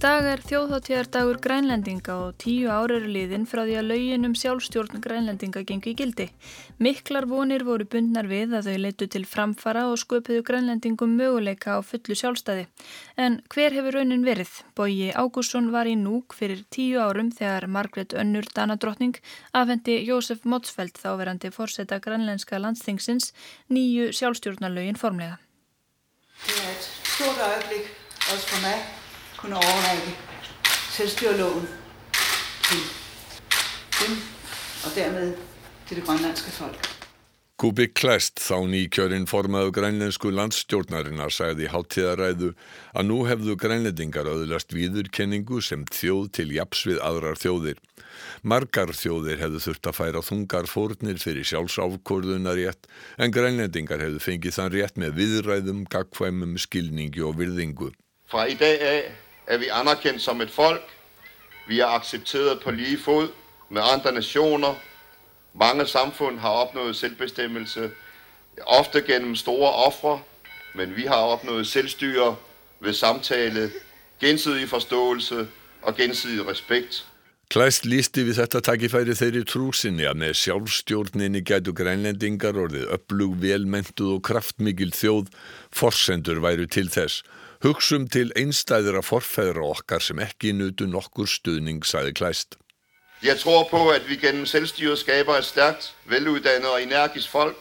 Dag 0.00 0.26
er 0.26 0.40
þjóðháttíðardagur 0.42 1.36
grænlendinga 1.44 2.14
og 2.26 2.38
tíu 2.40 2.70
ári 2.72 2.96
eru 2.96 3.10
liðin 3.12 3.44
frá 3.46 3.60
því 3.66 3.74
að 3.80 3.88
laugin 3.90 4.26
um 4.28 4.32
sjálfstjórn 4.38 5.02
grænlendinga 5.04 5.60
gengur 5.68 5.92
í 5.92 5.94
gildi. 5.98 6.26
Miklar 6.82 7.26
vonir 7.30 7.62
voru 7.68 7.84
bundnar 7.84 8.26
við 8.30 8.56
að 8.56 8.70
þau 8.70 8.78
leitu 8.80 9.06
til 9.12 9.22
framfara 9.28 9.84
og 9.92 10.00
sköpuðu 10.00 10.40
grænlendingum 10.48 11.12
möguleika 11.18 11.76
á 11.76 11.80
fullu 11.84 12.16
sjálfstæði. 12.16 12.64
En 13.20 13.38
hver 13.52 13.76
hefur 13.76 13.98
raunin 13.98 14.24
verið? 14.24 14.50
Bóji 14.74 15.12
Ágússon 15.12 15.70
var 15.76 15.86
í 15.86 15.94
núk 16.00 16.34
fyrir 16.34 16.64
tíu 16.72 16.98
árum 17.04 17.28
þegar 17.28 17.68
Margret 17.68 18.16
Önnur 18.16 18.48
Danadrottning 18.56 19.20
afhendi 19.52 20.00
Jósef 20.08 20.42
Motsfeldt 20.48 20.98
þáverandi 21.04 21.52
fórseta 21.52 22.00
grænlenska 22.00 22.58
landsþingsins 22.58 23.30
nýju 23.68 24.10
sjálfstjórnarlaugin 24.16 24.98
formlega. 24.98 25.38
Det 26.48 26.58
er 26.58 26.68
et 26.72 26.82
stort 27.14 29.03
kunne 29.44 29.56
overrække 29.56 30.12
selvstyreloven 30.96 31.66
til 32.68 32.82
dem 34.00 34.12
og 34.84 34.90
dermed 34.94 35.34
til 35.86 35.96
det 35.96 36.04
grønlandske 36.04 36.50
folk. 36.50 36.86
Kubik 37.56 37.92
Klæst, 37.94 38.40
þá 38.40 38.64
nýkjörinn 38.72 39.26
formaðu 39.28 39.74
grænlensku 39.76 40.30
landstjórnarinnar, 40.32 41.28
sagði 41.28 41.68
háttíðaræðu 41.68 42.48
að 42.96 43.06
nú 43.10 43.18
hefðu 43.28 43.56
grænlendingar 43.60 44.30
öðlast 44.32 44.72
víðurkenningu 44.72 45.60
sem 45.62 45.84
þjóð 45.92 46.30
til 46.38 46.54
japs 46.56 46.86
við 46.88 47.02
aðrar 47.04 47.36
þjóðir. 47.36 47.82
Margar 48.42 48.94
þjóðir 48.96 49.42
hefðu 49.44 49.60
þurft 49.66 49.90
að 49.90 49.98
færa 49.98 50.22
þungar 50.24 50.70
fórnir 50.72 51.20
fyrir 51.20 51.44
sjálfsáfkorðunar 51.50 52.56
rétt 52.62 52.88
en 53.18 53.36
grænlendingar 53.36 54.00
hefðu 54.06 54.24
fengið 54.24 54.56
þann 54.56 54.72
rétt 54.72 54.96
með 55.04 55.20
viðræðum, 55.20 55.84
gagkvæmum, 55.92 56.56
skilningi 56.64 57.20
og 57.28 57.36
virðingu. 57.42 57.90
Fra 58.32 58.48
í 58.48 58.56
dag 58.56 58.80
er 58.80 59.12
vi 59.48 59.68
anerkendt 59.72 60.22
som 60.22 60.40
et 60.40 60.50
folk. 60.50 60.82
Vi 61.68 61.80
er 61.80 61.86
accepteret 61.86 62.60
på 62.60 62.70
lige 62.70 62.98
fod 62.98 63.28
med 63.68 63.82
andre 63.84 64.12
nationer 64.12 64.74
Mange 65.60 65.86
samfund 65.86 66.38
har 66.38 66.48
opnået 66.48 66.96
selvbestemmelse, 66.96 67.90
ofte 68.66 69.00
gennem 69.00 69.36
store 69.36 69.72
ofre, 69.72 70.20
men 70.74 70.96
vi 70.96 71.02
har 71.02 71.16
opnået 71.16 71.66
selvstyre 71.66 72.36
ved 72.80 72.92
samtale, 72.92 73.70
gensidig 74.20 74.68
forståelse 74.68 75.48
og 75.82 75.96
gensidig 75.96 76.46
respekt. 76.46 77.06
Klæst 77.54 77.84
lísti 77.86 78.24
við 78.26 78.40
þetta 78.40 78.60
takkifæri 78.66 79.14
þeirri 79.14 79.44
trúsinni 79.46 80.06
að 80.08 80.16
með 80.24 80.32
sjálfstjórninni 80.40 81.42
gætu 81.46 81.74
grænlendingar 81.76 82.56
orðið 82.58 82.88
upplug, 82.96 83.36
velmentuð 83.42 84.14
og 84.16 84.22
kraftmikil 84.26 84.90
þjóð 84.96 85.28
forsendur 85.70 86.40
væru 86.42 86.66
til 86.66 86.88
þess. 86.90 87.22
Hugsum 87.64 88.02
til 88.12 88.28
einstæðra 88.36 89.00
forfæðra 89.00 89.62
okkar 89.72 90.02
sem 90.04 90.18
ekki 90.20 90.50
nutu 90.52 90.84
nokkur 90.84 91.24
stuðning, 91.24 91.78
sagði 91.88 92.12
Klæst. 92.18 92.58
Jeg 93.24 93.38
tror 93.40 93.62
på, 93.70 93.88
at 93.88 94.04
vi 94.08 94.18
gennem 94.20 94.44
selvstyret 94.46 94.98
skaber 95.00 95.38
et 95.38 95.44
stærkt, 95.48 95.94
veluddannet 96.04 96.68
og 96.68 96.82
energisk 96.82 97.30
folk. 97.30 97.56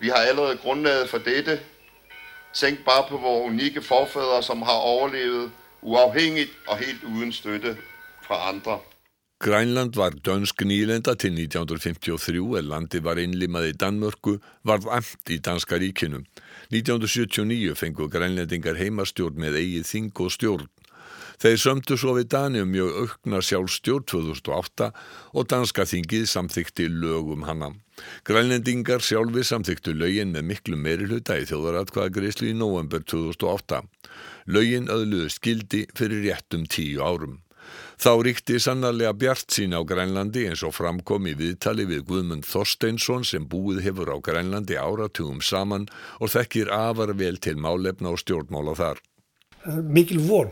Vi 0.00 0.08
har 0.08 0.16
allerede 0.16 0.56
grundlaget 0.56 1.10
for 1.10 1.18
dette. 1.18 1.60
Tænk 2.54 2.84
bare 2.84 3.04
på 3.08 3.16
vores 3.16 3.50
unikke 3.50 3.82
forfædre, 3.82 4.42
som 4.42 4.62
har 4.62 4.80
overlevet 4.94 5.50
uafhængigt 5.82 6.50
og 6.66 6.78
helt 6.78 7.04
uden 7.04 7.32
støtte 7.32 7.76
fra 8.26 8.48
andre. 8.48 8.78
Grænland 9.44 9.96
var 9.96 10.10
dönsk 10.10 10.62
nýlenda 10.64 11.12
til 11.20 11.34
1953 11.36 12.58
en 12.58 12.64
landi 12.64 13.00
var 13.04 13.18
innlimað 13.20 13.66
í 13.68 13.74
Danmörku 13.82 14.38
varð 14.64 14.88
amt 14.88 15.32
í 15.34 15.36
Danska 15.36 15.76
ríkinu. 15.76 16.22
1979 16.72 17.74
fengu 17.76 18.08
grænlendingar 18.08 18.80
heimastjórn 18.80 19.36
með 19.36 19.58
eigið 19.60 19.84
þing 19.90 20.24
og 20.24 20.32
stjórn. 20.32 20.72
Þeir 21.44 21.60
sömdu 21.60 22.00
svo 22.00 22.16
við 22.16 22.30
Danium 22.32 22.72
mjög 22.72 22.96
aukna 23.02 23.42
sjálfstjórn 23.44 24.08
2008 24.08 24.90
og 25.36 25.48
danska 25.52 25.84
þingið 25.92 26.24
samþykti 26.32 26.88
lögum 26.88 27.44
hanna. 27.44 27.74
Grænlendingar 28.24 29.04
sjálfi 29.04 29.44
samþyktu 29.44 29.92
lögin 29.92 30.32
með 30.32 30.48
miklu 30.54 30.80
meiri 30.80 31.10
hluta 31.10 31.36
í 31.36 31.44
þjóðaratkvaða 31.52 32.16
greiðslu 32.16 32.48
í 32.48 32.56
november 32.56 33.04
2008. 33.04 33.84
Lögin 34.48 34.88
öðluðust 34.88 35.44
gildi 35.44 35.84
fyrir 35.92 36.30
réttum 36.30 36.64
tíu 36.64 37.04
árum. 37.04 37.43
Þá 38.00 38.10
ríkti 38.26 38.58
sannarlega 38.60 39.14
bjart 39.16 39.54
sín 39.54 39.76
á 39.76 39.80
Grænlandi 39.86 40.46
eins 40.48 40.64
og 40.66 40.74
framkom 40.76 41.28
í 41.30 41.34
viðtali 41.38 41.86
við 41.88 42.04
Guðmund 42.08 42.46
Þorsteinsson 42.48 43.26
sem 43.28 43.46
búið 43.48 43.82
hefur 43.86 44.10
á 44.10 44.18
Grænlandi 44.18 44.78
áratugum 44.78 45.40
saman 45.44 45.86
og 46.18 46.32
þekkir 46.34 46.72
afar 46.74 47.14
vel 47.18 47.38
til 47.38 47.56
málefna 47.56 48.12
og 48.14 48.20
stjórnmála 48.22 48.76
þar. 48.78 49.02
Mikil 49.84 50.20
von 50.26 50.50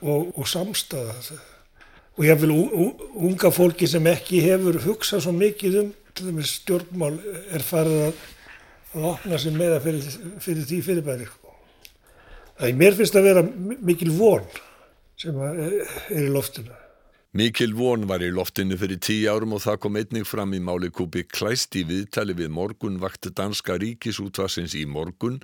og, 0.00 0.32
og 0.34 0.48
samstaða. 0.48 1.14
Og 2.18 2.26
ég 2.26 2.40
vil 2.40 2.54
unga 2.54 3.52
fólki 3.54 3.86
sem 3.86 4.06
ekki 4.10 4.42
hefur 4.42 4.80
hugsað 4.88 5.26
svo 5.26 5.36
mikið 5.36 5.82
um 5.84 6.40
stjórnmál 6.42 7.20
er 7.54 7.62
farið 7.62 8.08
að, 8.08 8.24
að 8.96 9.12
opna 9.12 9.38
sig 9.38 9.54
meira 9.54 9.78
fyrir, 9.82 10.08
fyrir 10.42 10.66
því 10.66 10.80
fyrirbæri 10.86 11.28
það 12.58 12.70
er 12.70 12.78
mér 12.78 12.96
finnst 12.98 13.18
að 13.18 13.28
vera 13.28 13.44
mikil 13.46 14.10
von 14.16 14.46
sem 15.18 15.40
er 15.44 16.22
í 16.22 16.28
loftinu 16.32 16.74
Mikil 17.36 17.74
von 17.76 18.06
var 18.08 18.22
í 18.24 18.30
loftinu 18.32 18.78
fyrir 18.80 18.98
tíu 19.04 19.28
árum 19.28 19.52
og 19.52 19.60
það 19.60 19.76
kom 19.84 19.98
einnig 20.00 20.24
fram 20.26 20.54
í 20.56 20.60
máli 20.64 20.88
Kubi 20.88 21.26
Klæst 21.28 21.76
í 21.76 21.82
viðtali 21.84 22.32
við 22.38 22.48
morgun 22.56 22.96
vakti 23.02 23.34
danska 23.36 23.76
ríkisútvarsins 23.82 24.72
í 24.78 24.86
morgun 24.88 25.36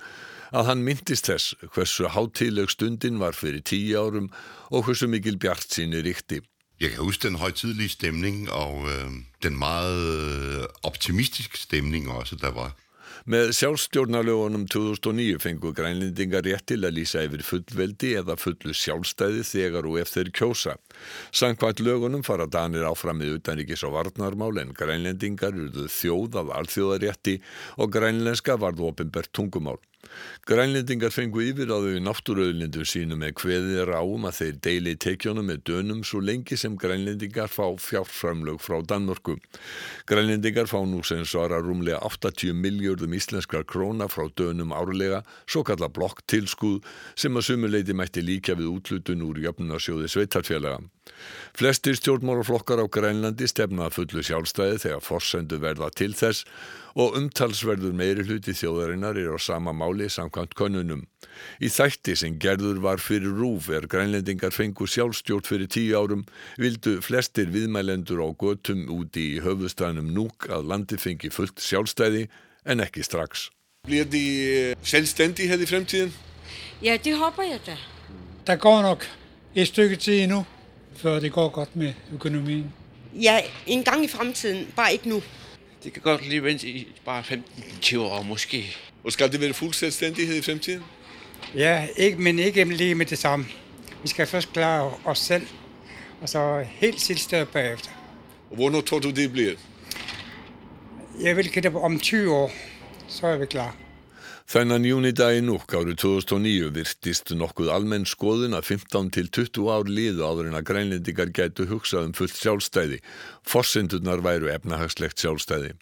að 0.49 0.71
hann 0.71 0.81
myndist 0.87 1.29
þess 1.29 1.53
hversu 1.75 2.09
hátileg 2.09 2.73
stundin 2.73 3.21
var 3.21 3.37
fyrir 3.37 3.61
tíu 3.61 4.01
árum 4.01 4.31
og 4.71 4.87
hversu 4.87 5.05
mikil 5.11 5.37
bjart 5.37 5.69
síni 5.77 6.01
ríkti. 6.01 6.41
Jeg 6.81 6.95
kan 6.95 7.05
huske 7.05 7.29
den 7.29 7.37
højtidlige 7.39 7.93
stemning 7.93 8.49
og 8.51 8.89
øh, 8.89 9.11
den 9.43 9.55
meget 9.55 10.67
optimistiske 10.83 11.57
stemning 11.57 12.09
også, 12.09 12.35
der 12.35 12.51
var. 12.51 12.73
Með 13.25 13.55
sjálfstjórnarlögunum 13.57 14.67
2009 14.69 15.39
fengu 15.41 15.71
grænlendingar 15.73 16.43
rétt 16.45 16.67
til 16.69 16.83
að 16.85 16.99
lýsa 16.99 17.23
yfir 17.25 17.41
fullveldi 17.41 18.11
eða 18.19 18.35
fullu 18.37 18.75
sjálfstæði 18.77 19.41
þegar 19.49 19.87
og 19.89 19.97
eftir 20.03 20.29
kjósa. 20.29 20.75
Sankvært 21.33 21.81
lögunum 21.81 22.21
fara 22.27 22.45
Danir 22.45 22.85
áfram 22.85 23.17
með 23.17 23.39
utanríkis 23.39 23.81
og 23.89 23.95
varnarmál 23.97 24.61
en 24.61 24.75
grænlendingar 24.77 25.57
eruðu 25.57 25.87
þjóð 25.89 26.37
af 26.43 26.53
alþjóðarétti 26.59 27.39
og 27.81 27.97
grænlenska 27.97 28.59
varðu 28.61 28.91
ofinbært 28.91 29.33
tungumál. 29.33 29.81
Grænlendingar 30.45 31.13
fengu 31.13 31.41
yfir 31.41 31.71
á 31.71 31.77
þau 31.81 31.99
náttúröðlindum 32.05 32.85
sínu 32.87 33.17
með 33.19 33.35
hveðið 33.41 33.81
ráum 33.89 34.27
að 34.29 34.39
þeir 34.39 34.59
deili 34.67 34.95
tekjónum 35.05 35.49
með 35.49 35.63
dönum 35.69 36.03
svo 36.05 36.21
lengi 36.21 36.57
sem 36.57 36.77
grænlendingar 36.79 37.51
fá 37.51 37.65
fjárframlög 37.81 38.61
frá 38.63 38.79
Danmörku. 38.85 39.37
Grænlendingar 40.07 40.69
fá 40.71 40.79
nú 40.85 41.03
sem 41.03 41.25
svara 41.25 41.61
rúmlega 41.61 41.99
80 42.05 42.53
miljardum 42.53 43.13
íslenskar 43.17 43.65
króna 43.65 44.07
frá 44.07 44.29
dönum 44.37 44.75
árlega, 44.75 45.23
svo 45.45 45.63
kalla 45.65 45.89
blokktilskuð 45.89 46.83
sem 47.15 47.35
að 47.35 47.49
sumuleiti 47.49 47.97
mætti 47.97 48.21
líka 48.25 48.55
við 48.55 48.73
útlutun 48.77 49.25
úr 49.25 49.41
jöfnunarsjóði 49.47 50.11
sveitarfélaga. 50.11 50.83
Flestir 51.55 51.95
stjórnmáraflokkar 51.95 52.81
á 52.83 52.85
Grænlandi 52.91 53.47
stefna 53.47 53.87
að 53.87 53.99
fullu 53.99 54.23
sjálfstæði 54.25 54.81
þegar 54.83 55.03
forsendu 55.05 55.59
verða 55.63 55.87
til 55.95 56.11
þess 56.17 56.43
og 56.95 57.15
umtalsverður 57.19 57.95
meiri 57.95 58.25
hluti 58.27 58.55
þjóðarinnar 58.55 59.19
er 59.19 59.35
á 59.35 59.39
sama 59.39 59.71
máli 59.75 60.09
samkvæmt 60.11 60.55
konunum. 60.55 61.05
Í 61.59 61.67
þætti 61.71 62.15
sem 62.19 62.37
gerður 62.39 62.79
var 62.83 63.03
fyrir 63.03 63.35
rúf 63.35 63.69
er 63.71 63.87
grænlendingar 63.91 64.55
fengu 64.55 64.87
sjálfstjórn 64.87 65.47
fyrir 65.47 65.71
tíu 65.71 65.95
árum 65.99 66.23
vildu 66.59 66.97
flestir 67.03 67.51
viðmælendur 67.51 68.23
á 68.23 68.29
götum 68.35 68.87
úti 68.91 69.35
í 69.35 69.43
höfustæðnum 69.43 70.11
núk 70.15 70.47
að 70.51 70.71
landi 70.71 70.99
fengi 70.99 71.31
fullt 71.31 71.59
sjálfstæði 71.63 72.27
en 72.65 72.83
ekki 72.83 73.03
strax. 73.03 73.49
Bliver 73.85 74.07
de 74.09 74.23
øh, 74.49 74.75
selvstændige 74.83 75.47
her 75.47 75.61
i 75.61 75.65
fremtiden? 75.65 76.13
Ja, 76.81 76.97
det 76.97 77.17
håber 77.17 77.43
jeg 77.43 77.59
da. 77.65 77.77
Der 78.47 78.55
går 78.55 78.81
nok 78.81 79.05
et 79.55 79.67
stykke 79.67 79.95
tid 79.95 80.23
endnu, 80.23 80.45
før 80.95 81.19
det 81.19 81.31
går 81.31 81.49
godt 81.49 81.75
med 81.75 81.93
økonomien. 82.13 82.73
Ja, 83.13 83.39
en 83.67 83.83
gang 83.83 84.03
i 84.03 84.07
fremtiden, 84.07 84.67
bare 84.75 84.93
ikke 84.93 85.09
nu. 85.09 85.23
Det 85.83 85.93
kan 85.93 86.01
godt 86.01 86.27
lige 86.29 86.43
vente 86.43 86.67
i 86.67 86.87
bare 87.05 87.23
15-20 87.81 87.99
år 87.99 88.21
måske. 88.23 88.75
Og 89.03 89.11
skal 89.11 89.31
det 89.31 89.41
være 89.41 89.53
fuld 89.53 89.73
selvstændighed 89.73 90.35
i 90.35 90.41
fremtiden? 90.41 90.83
Ja, 91.55 91.87
ikke, 91.97 92.17
men 92.17 92.39
ikke 92.39 92.63
lige 92.63 92.95
med 92.95 93.05
det 93.05 93.17
samme. 93.17 93.45
Vi 94.01 94.07
skal 94.07 94.27
først 94.27 94.53
klare 94.53 94.93
os 95.05 95.19
selv, 95.19 95.47
og 96.21 96.29
så 96.29 96.65
helt 96.69 97.01
selvstændigt 97.01 97.51
bagefter. 97.51 97.89
Og 98.49 98.55
hvornår 98.55 98.81
tror 98.81 98.99
du 98.99 99.11
det 99.11 99.31
bliver? 99.31 99.53
Jeg 101.21 101.37
vil 101.37 101.51
gætte 101.51 101.75
om 101.75 101.99
20 101.99 102.35
år, 102.35 102.51
så 103.07 103.27
er 103.27 103.37
vi 103.37 103.45
klar. 103.45 103.75
Þennan 104.45 104.83
júnidag 104.85 105.39
í 105.39 105.41
núk 105.41 105.73
árið 105.73 105.95
2009 106.03 106.67
virtist 106.75 107.31
nokkuð 107.33 107.71
almenn 107.73 108.03
skoðun 108.05 108.53
að 108.53 108.67
15 108.75 109.07
til 109.15 109.29
20 109.33 109.71
ár 109.73 109.89
liðu 109.89 110.21
áður 110.21 110.49
en 110.51 110.57
að 110.59 110.67
grænlendingar 110.69 111.31
gætu 111.33 111.65
hugsað 111.71 112.11
um 112.11 112.13
fullt 112.13 112.37
sjálfstæði. 112.37 112.99
Forsendurnar 113.41 114.21
væru 114.21 114.51
efnahagslegt 114.53 115.23
sjálfstæði. 115.23 115.73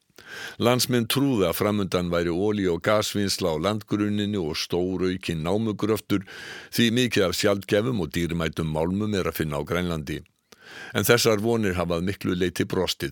Landsminn 0.63 1.09
trúði 1.11 1.49
að 1.49 1.57
framundan 1.59 2.11
væri 2.13 2.31
óli 2.31 2.69
og 2.71 2.79
gasvinnsla 2.87 3.51
á 3.51 3.63
landgrunninu 3.67 4.45
og 4.47 4.55
stóraukin 4.55 5.43
námugröftur 5.43 6.23
því 6.71 6.87
mikið 7.01 7.27
af 7.27 7.35
sjaldgefum 7.35 7.99
og 7.99 8.15
dýrmætum 8.15 8.71
málmum 8.71 9.19
er 9.19 9.27
að 9.27 9.41
finna 9.41 9.59
á 9.59 9.67
Grænlandi. 9.67 10.21
En 10.95 11.03
þessar 11.03 11.43
vonir 11.43 11.75
hafað 11.75 12.07
miklu 12.07 12.39
leiti 12.39 12.63
brostið. 12.63 13.11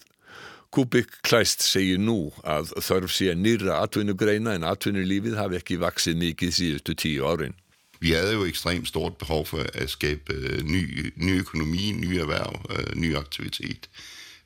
Kubik 0.72 1.18
Kleist 1.28 1.66
segir 1.68 2.00
nú 2.00 2.32
að 2.48 2.70
þörf 2.80 3.12
sé 3.12 3.34
nýra 3.36 3.82
atvinnugreina 3.84 4.54
en 4.56 4.64
atvinnulífið 4.64 5.36
hafi 5.36 5.60
ekki 5.60 5.80
vaksið 5.82 6.22
mikið 6.22 6.54
síðustu 6.56 6.96
tíu 6.96 7.28
árin. 7.28 7.58
Vi 8.00 8.16
havde 8.16 8.34
jo 8.34 8.48
ekstremt 8.48 8.88
stort 8.88 9.18
behov 9.20 9.46
for 9.52 9.68
at 9.74 9.90
skabe 9.90 10.34
øh, 10.34 10.64
ny, 10.64 11.12
ny 11.16 11.40
økonomi, 11.44 11.92
nye 11.92 12.24
erhverv, 12.24 12.56
øh, 12.72 12.96
ny 12.96 13.16
aktivitet. 13.18 13.90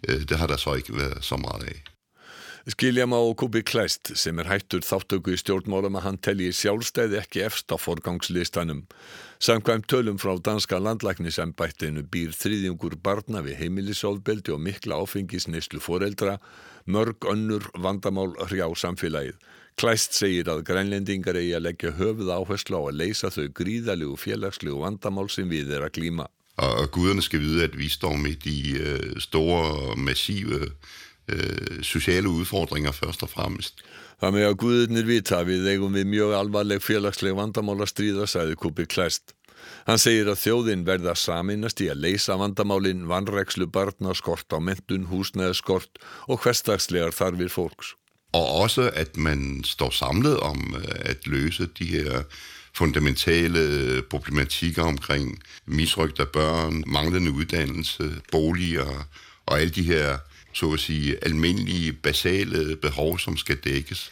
Øh, 0.07 0.25
det 0.29 0.37
har 0.37 0.47
der 0.47 0.57
så 0.57 0.73
ikke 0.73 0.97
været 0.97 1.23
så 1.23 1.37
meget 1.37 1.63
af. 1.63 1.94
Skilja 2.65 3.05
má 3.05 3.19
Kubi 3.37 3.61
Klæst 3.61 4.09
sem 4.17 4.39
er 4.41 4.47
hættur 4.49 4.81
þáttöku 4.81 5.35
í 5.35 5.37
stjórnmálum 5.37 5.99
að 5.99 6.05
hann 6.07 6.15
telji 6.17 6.47
sjálfstæði 6.49 7.19
ekki 7.19 7.43
efst 7.45 7.69
á 7.69 7.77
forgangslistanum. 7.77 8.79
Samkvæmt 9.37 9.85
tölum 9.85 10.17
frá 10.17 10.33
danska 10.41 10.79
landlæknisembættinu 10.81 12.01
býr 12.09 12.33
þriðjungur 12.33 12.97
barna 13.05 13.43
við 13.45 13.59
heimilisofbeldi 13.59 14.55
og 14.57 14.65
mikla 14.65 14.97
áfengisneislu 14.97 15.77
foreldra, 15.77 16.39
mörg 16.89 17.29
önnur 17.29 17.69
vandamál 17.77 18.33
hrjá 18.49 18.65
samfélagið. 18.73 19.37
Klæst 19.77 20.17
segir 20.17 20.49
að 20.49 20.65
grænlendingar 20.65 21.37
eigi 21.37 21.53
að 21.53 21.67
leggja 21.67 21.93
höfuð 22.01 22.33
áherslu 22.33 22.81
á 22.81 22.89
að 22.89 23.01
leysa 23.03 23.29
þau 23.29 23.45
gríðalegu 23.61 24.17
félagslegu 24.17 24.81
vandamál 24.81 25.29
sem 25.29 25.45
við 25.53 25.69
er 25.77 25.85
að 25.85 25.99
glíma. 25.99 26.31
Og 26.65 26.89
guderne 26.95 27.21
skal 27.21 27.43
vide, 27.45 27.67
at 27.69 27.77
vi 27.77 27.93
står 27.93 28.15
midt 28.17 28.45
i 28.49 28.59
uh, 28.79 29.09
store, 29.21 29.93
massive 29.99 30.73
uh, 31.31 31.79
sociale 31.85 32.29
udfordringer 32.31 32.95
først 32.95 33.25
og 33.25 33.31
fremmest. 33.33 33.85
Með 34.23 34.47
að 34.49 34.59
Guðurnir 34.61 35.07
vita 35.07 35.41
við 35.45 35.67
eigum 35.73 35.95
við 35.97 36.07
mjög 36.07 36.37
alvarleg 36.37 36.83
félagsleg 36.83 37.35
vandamála 37.35 37.87
stríða, 37.89 38.29
sagði 38.29 38.55
Kubi 38.61 38.87
Klæst. 38.87 39.35
Hann 39.85 40.01
segir 40.01 40.29
að 40.29 40.41
þjóðin 40.41 40.85
verða 40.87 41.13
saminast 41.17 41.81
í 41.81 41.89
að 41.91 42.01
leysa 42.05 42.37
vandamálin, 42.39 43.05
vannrækslu 43.09 43.67
barna, 43.69 44.15
skort 44.17 44.49
á 44.53 44.57
mentun, 44.61 45.07
húsnæðskort 45.11 46.01
og 46.29 46.41
hverstagslegar 46.41 47.13
þarfir 47.15 47.51
fólks. 47.53 47.93
Og 48.35 48.47
også 48.65 48.89
at 48.97 49.15
man 49.17 49.63
står 49.63 49.93
samlet 49.95 50.39
om 50.43 50.75
at 51.05 51.27
løse 51.29 51.69
de 51.77 51.85
her 51.85 52.25
fundamentale 52.75 54.01
problematikker 54.11 54.83
omkring 54.83 55.37
misrygt 55.65 56.19
af 56.19 56.27
børn, 56.35 56.83
manglende 56.87 57.31
uddannelse, 57.31 58.21
boliger 58.31 59.07
og 59.45 59.59
alle 59.59 59.69
de 59.69 59.83
her 59.83 60.17
så 60.55 60.71
at 60.73 60.79
sige, 60.79 61.17
almindelige, 61.25 61.93
basale 61.93 62.75
behov, 62.79 63.19
som 63.19 63.37
skal 63.37 63.59
dækkes. 63.63 64.11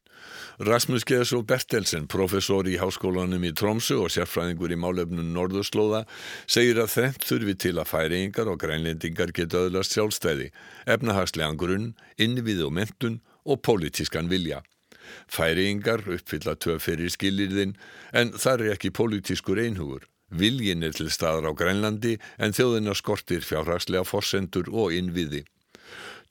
Rasmus 0.59 1.03
Geðsó 1.09 1.41
Bertelsen, 1.41 2.05
professor 2.07 2.67
í 2.69 2.75
háskólanum 2.77 3.41
í 3.47 3.49
Tromsu 3.57 3.95
og 4.03 4.11
sérfræðingur 4.13 4.75
í 4.75 4.77
málefnum 4.77 5.31
Norðurslóða, 5.33 6.03
segir 6.45 6.77
að 6.83 6.91
þrengt 6.93 7.25
þurfi 7.25 7.55
til 7.63 7.73
að 7.81 7.89
færingar 7.89 8.51
og 8.51 8.59
grænlendingar 8.61 9.33
geta 9.33 9.63
öðlast 9.65 9.95
sjálfstæði, 9.95 10.51
efnahagslegan 10.85 11.57
grunn, 11.57 11.89
innvið 12.21 12.67
og 12.67 12.75
mentun 12.77 13.17
og 13.49 13.63
pólitískan 13.65 14.29
vilja. 14.29 14.61
Færingar 15.27 16.05
uppfylla 16.05 16.53
tvö 16.55 16.77
fyrir 16.79 17.09
skilirðin 17.11 17.73
en 18.13 18.35
það 18.37 18.67
er 18.67 18.75
ekki 18.75 18.93
pólitískur 18.93 19.59
einhugur. 19.63 20.05
Viljin 20.29 20.85
er 20.85 20.93
til 20.93 21.09
staðar 21.13 21.49
á 21.49 21.51
Grænlandi 21.57 22.19
en 22.37 22.53
þjóðina 22.53 22.93
skortir 22.97 23.41
fjárhagslega 23.45 24.05
forsendur 24.05 24.69
og 24.69 24.93
innviði. 24.93 25.43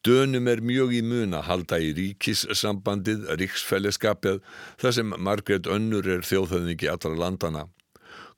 Dönum 0.03 0.49
er 0.51 0.59
mjög 0.67 0.97
í 0.99 1.01
mun 1.07 1.37
að 1.39 1.45
halda 1.47 1.77
í 1.79 1.93
ríkissambandið, 1.95 3.29
ríksfælleskapið, 3.39 4.41
þar 4.83 4.95
sem 4.97 5.13
Margret 5.15 5.69
Önnur 5.71 6.09
er 6.11 6.25
þjóðhöfningi 6.27 6.89
allra 6.91 7.13
landana. 7.21 7.69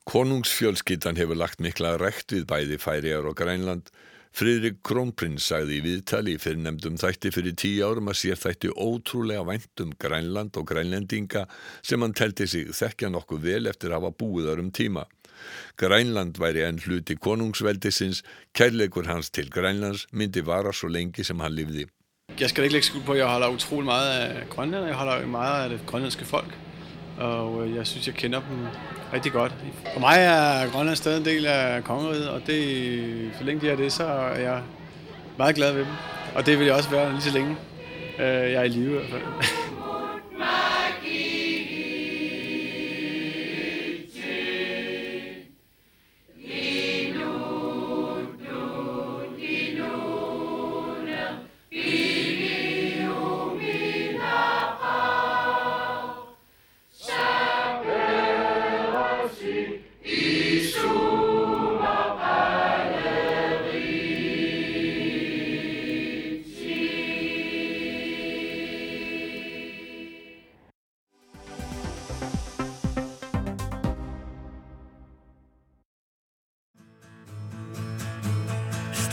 Konungsfjölskyttan 0.04 1.16
hefur 1.16 1.40
lagt 1.40 1.64
mikla 1.64 1.94
rekt 1.96 2.34
við 2.36 2.44
bæði 2.50 2.76
Færiar 2.82 3.30
og 3.30 3.38
Grænland. 3.40 3.88
Friðrik 4.36 4.82
Krónprins 4.84 5.46
sagði 5.48 5.78
í 5.78 5.82
viðtali 5.86 6.34
fyrir 6.42 6.60
nefndum 6.66 7.00
þætti 7.00 7.32
fyrir 7.32 7.56
tíu 7.56 7.88
árum 7.88 8.12
að 8.12 8.20
sér 8.20 8.42
þætti 8.44 8.74
ótrúlega 8.76 9.48
vænt 9.48 9.84
um 9.86 9.96
Grænland 10.04 10.60
og 10.60 10.68
grænlendinga 10.68 11.46
sem 11.80 12.04
hann 12.04 12.12
telti 12.12 12.44
sig 12.50 12.74
þekkja 12.76 13.08
nokkuð 13.14 13.40
vel 13.46 13.72
eftir 13.72 13.94
að 13.94 14.02
hafa 14.02 14.18
búið 14.20 14.50
þar 14.50 14.64
um 14.66 14.72
tíma. 14.74 15.06
Grænland 15.76 16.34
væri 16.38 16.68
enn 16.68 16.78
hluti 16.78 17.14
konungsveldisins, 17.14 18.22
kærleikur 18.54 19.04
hans 19.06 19.30
til 19.30 19.50
Grænlands 19.50 20.06
myndi 20.12 20.46
vara 20.46 20.72
så 20.72 20.86
lengi 20.86 21.22
som 21.22 21.40
han 21.40 21.52
levede. 21.52 21.84
Jeg 22.40 22.48
skal 22.48 22.64
ikke 22.64 22.72
lægge 22.72 22.86
skuld 22.86 23.02
på, 23.04 23.12
at 23.12 23.18
jeg 23.18 23.26
holder 23.26 23.48
utrolig 23.48 23.84
meget 23.84 24.08
af 24.10 24.48
Grønland, 24.48 24.86
jeg 24.86 24.94
holder 24.94 25.26
meget 25.26 25.64
af 25.64 25.70
det 25.70 25.80
grønlandske 25.86 26.24
folk, 26.24 26.58
og 27.18 27.66
øh, 27.66 27.74
jeg 27.74 27.86
synes, 27.86 28.06
jeg 28.06 28.14
kender 28.14 28.40
dem 28.40 28.66
rigtig 29.12 29.32
godt. 29.32 29.54
For 29.92 30.00
mig 30.00 30.16
er 30.18 30.70
Grønland 30.70 30.96
stadig 30.96 31.18
en 31.18 31.24
del 31.24 31.46
af 31.46 31.84
kongeriget, 31.84 32.28
og 32.28 32.46
det, 32.46 33.30
så 33.38 33.44
længe 33.44 33.60
de 33.60 33.70
er 33.70 33.76
det, 33.76 33.92
så 33.92 34.04
er 34.04 34.40
jeg 34.40 34.62
meget 35.38 35.54
glad 35.54 35.72
ved 35.72 35.80
dem. 35.80 35.92
Og 36.34 36.46
det 36.46 36.58
vil 36.58 36.66
jeg 36.66 36.74
også 36.74 36.90
være 36.90 37.10
lige 37.12 37.22
så 37.22 37.32
længe 37.32 37.56
øh, 38.18 38.26
jeg 38.26 38.54
er 38.54 38.62
i 38.62 38.68
live 38.68 38.90
i 38.90 38.92
hvert 38.92 39.10
fald. 39.10 39.22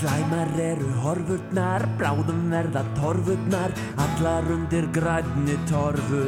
Slæmar 0.01 0.49
eru 0.57 0.87
horfurnar, 1.03 1.83
bráðum 1.99 2.39
verða 2.49 2.81
torfurnar, 2.97 3.69
allar 4.01 4.47
undir 4.49 4.87
grænni 4.95 5.57
torfu. 5.69 6.23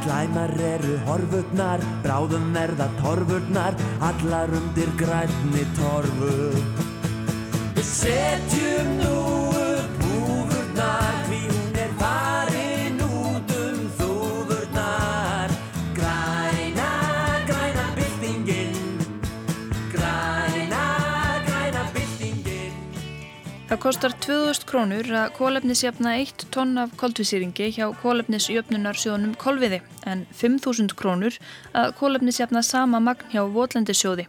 Slæmar 0.00 0.50
eru 0.70 0.96
horfurnar, 1.06 1.84
bráðum 2.02 2.50
verða 2.56 2.88
torfurnar, 2.98 3.78
allar 4.08 4.50
undir 4.60 4.90
grænni 4.98 5.62
torfu. 5.78 6.34
Við 7.78 7.86
setjum 7.92 8.90
nú 8.98 9.07
Það 23.78 23.84
kostar 23.92 24.14
2000 24.24 24.64
krónur 24.66 25.08
að 25.14 25.28
kólefnisjafna 25.36 26.16
1 26.18 26.48
tonn 26.50 26.80
af 26.82 26.96
koldvísýringi 26.98 27.68
hjá 27.76 27.84
kólefnisjöfnunarsjóðunum 28.00 29.36
Kolviði 29.38 29.78
en 30.02 30.24
5000 30.34 30.96
krónur 30.98 31.36
að 31.78 31.92
kólefnisjafna 32.00 32.64
sama 32.66 32.98
magn 32.98 33.30
hjá 33.30 33.44
Votlendisjóði. 33.54 34.24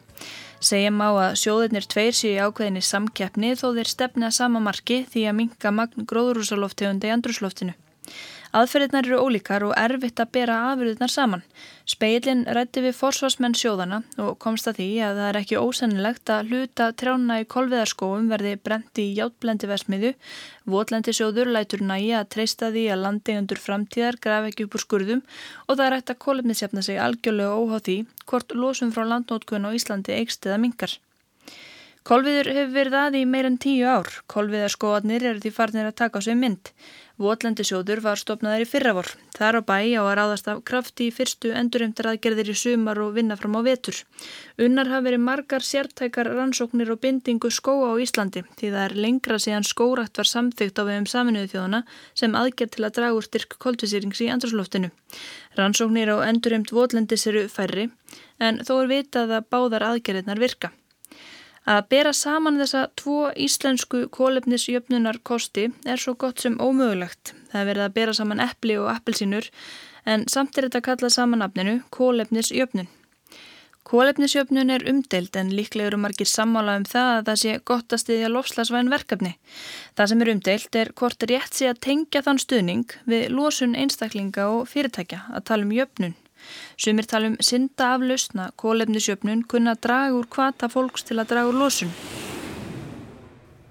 Segjum 0.61 1.01
á 1.01 1.09
að 1.09 1.39
sjóðirnir 1.41 1.89
tveir 1.89 2.13
séu 2.13 2.37
ákveðinni 2.45 2.85
samkeppni 2.85 3.55
þó 3.57 3.71
þeir 3.79 3.89
stefna 3.89 4.29
sama 4.29 4.61
marki 4.61 5.01
því 5.09 5.25
að 5.31 5.37
minka 5.41 5.73
magn 5.73 6.05
gróðrúsaloftegunda 6.05 7.09
í 7.09 7.15
andrusloftinu. 7.17 7.73
Aðferðirnar 8.49 9.05
eru 9.05 9.17
ólíkar 9.21 9.61
og 9.67 9.75
erfitt 9.77 10.17
að 10.23 10.31
bera 10.33 10.55
afurðirnar 10.71 11.11
saman. 11.13 11.43
Speilin 11.85 12.39
rætti 12.49 12.81
við 12.81 12.95
forsvarsmenn 12.97 13.53
sjóðana 13.53 13.99
og 14.17 14.39
komst 14.41 14.65
að 14.71 14.79
því 14.79 14.87
að 15.05 15.19
það 15.19 15.27
er 15.27 15.37
ekki 15.39 15.59
ósennilegt 15.61 16.31
að 16.33 16.49
hluta 16.49 16.87
trjána 16.97 17.37
í 17.43 17.45
kolviðarskóum 17.53 18.31
verði 18.31 18.55
brendi 18.57 19.05
í 19.11 19.17
játblendi 19.19 19.69
versmiðu. 19.69 20.13
Votlendi 20.65 21.13
sjóður 21.13 21.51
lætur 21.53 21.83
næja 21.85 22.23
að 22.23 22.31
treysta 22.37 22.71
því 22.73 22.87
að 22.93 23.03
landingundur 23.03 23.61
framtíðar 23.61 24.17
graf 24.23 24.49
ekki 24.49 24.65
upp 24.65 24.79
úr 24.79 24.85
skurðum 24.85 25.21
og 25.67 25.75
það 25.75 25.85
er 25.85 25.97
hægt 25.99 26.15
að 26.15 26.21
kólefnisjafna 26.25 26.85
sig 26.89 26.97
algjörlega 26.97 27.53
óhá 27.53 27.77
því 27.85 27.99
hvort 28.25 28.57
losum 28.57 28.95
frá 28.95 29.05
landnótkun 29.05 29.69
á 29.69 29.77
Íslandi 29.77 30.17
eikst 30.17 30.49
eða 30.49 30.57
mingar. 30.65 30.97
Kolviður 32.07 32.47
hefur 32.55 32.71
verið 32.73 32.95
að 32.95 33.15
í 33.19 33.25
meir 33.27 33.45
en 33.49 33.57
tíu 33.59 33.85
ár. 33.85 34.07
Kolviðarskóarnir 34.31 35.25
eru 35.29 35.43
því 35.43 35.51
farnir 35.53 35.89
að 35.89 35.97
taka 35.99 36.19
á 36.19 36.25
sig 36.25 36.37
mynd. 36.39 36.71
Votlendisjóður 37.19 37.99
var 37.99 38.15
stopnaður 38.15 38.63
í 38.63 38.67
fyrravor. 38.71 39.09
Þar 39.35 39.59
á 39.59 39.61
bæ 39.67 39.75
á 39.99 40.03
að 40.07 40.13
ráðast 40.15 40.47
af 40.47 40.61
krafti 40.63 41.09
í 41.09 41.11
fyrstu 41.11 41.51
endurumtaraðgerðir 41.59 42.53
í 42.53 42.55
sumar 42.55 43.01
og 43.03 43.17
vinna 43.17 43.35
fram 43.35 43.59
á 43.59 43.61
vetur. 43.67 43.99
Unnar 44.55 44.87
hafa 44.87 45.05
verið 45.09 45.25
margar 45.27 45.67
sértækar 45.67 46.31
rannsóknir 46.31 46.93
og 46.95 47.03
bindingu 47.03 47.51
skóa 47.51 47.91
á 47.91 47.99
Íslandi 47.99 48.45
því 48.55 48.71
það 48.71 48.81
er 48.85 48.97
lengra 49.03 49.41
síðan 49.43 49.67
skórætt 49.67 50.23
var 50.23 50.31
samþygt 50.31 50.79
á 50.79 50.83
vegum 50.87 51.11
saminuðu 51.11 51.51
þjóðana 51.51 51.83
sem 52.15 52.39
aðgerð 52.39 52.75
til 52.77 52.87
að 52.87 52.95
draga 53.01 53.19
úr 53.19 53.27
styrk 53.27 53.59
koldvísýrings 53.59 54.23
í 54.23 54.31
andrusloftinu. 54.31 54.93
Rannsóknir 55.59 56.15
á 56.15 56.23
endurumt 56.31 56.71
votlendis 56.71 57.27
eru 57.27 57.49
færri 57.51 57.89
en 58.39 58.63
þó 58.63 58.77
er 58.79 58.93
vitað 58.95 59.41
að 59.41 59.49
báðar 59.51 59.91
aðgerðirnar 59.91 60.39
virka. 60.39 60.71
Að 61.67 61.81
bera 61.91 62.13
saman 62.15 62.59
þessa 62.61 62.85
tvo 62.97 63.31
íslensku 63.35 64.05
kólefnisjöfnunar 64.15 65.19
kosti 65.23 65.67
er 65.85 65.99
svo 65.99 66.15
gott 66.15 66.39
sem 66.39 66.55
ómögulegt. 66.57 67.33
Það 67.51 67.61
er 67.61 67.67
verið 67.71 67.85
að 67.87 67.97
bera 67.97 68.15
saman 68.15 68.43
eppli 68.45 68.77
og 68.79 68.87
appelsínur 68.93 69.49
en 70.05 70.23
samt 70.31 70.57
er 70.57 70.69
þetta 70.69 70.85
kallað 70.85 71.15
saman 71.17 71.43
nafninu 71.43 71.81
kólefnisjöfnun. 71.93 72.87
Kólefnisjöfnun 73.89 74.69
er 74.69 74.83
umdeild 74.91 75.37
en 75.39 75.49
líklega 75.57 75.89
eru 75.89 75.97
margir 75.97 76.29
sammála 76.29 76.75
um 76.77 76.85
það 76.85 77.11
að 77.15 77.23
það 77.29 77.39
sé 77.41 77.53
gott 77.71 77.95
að 77.95 78.01
styðja 78.03 78.29
lofslagsvæn 78.29 78.91
verkefni. 78.93 79.31
Það 79.97 80.11
sem 80.11 80.21
er 80.21 80.31
umdeild 80.35 80.77
er 80.81 80.91
hvort 81.01 81.25
rétt 81.31 81.57
sé 81.57 81.71
að 81.71 81.81
tengja 81.87 82.21
þann 82.27 82.41
stuðning 82.43 82.97
við 83.09 83.29
losun 83.33 83.73
einstaklinga 83.73 84.45
og 84.53 84.69
fyrirtækja 84.69 85.23
að 85.33 85.47
tala 85.49 85.65
um 85.65 85.73
jöfnun. 85.73 86.18
Sumir 86.77 87.09
tala 87.09 87.33
um 87.33 87.37
synda 87.43 87.93
af 87.95 88.05
lausna 88.05 88.49
kólefnisjöfnun 88.55 89.45
kunna 89.47 89.75
draga 89.75 90.15
úr 90.17 90.27
kvata 90.29 90.71
fólks 90.71 91.07
til 91.07 91.19
að 91.19 91.33
draga 91.33 91.51
úr 91.51 91.61
losun. 91.63 91.93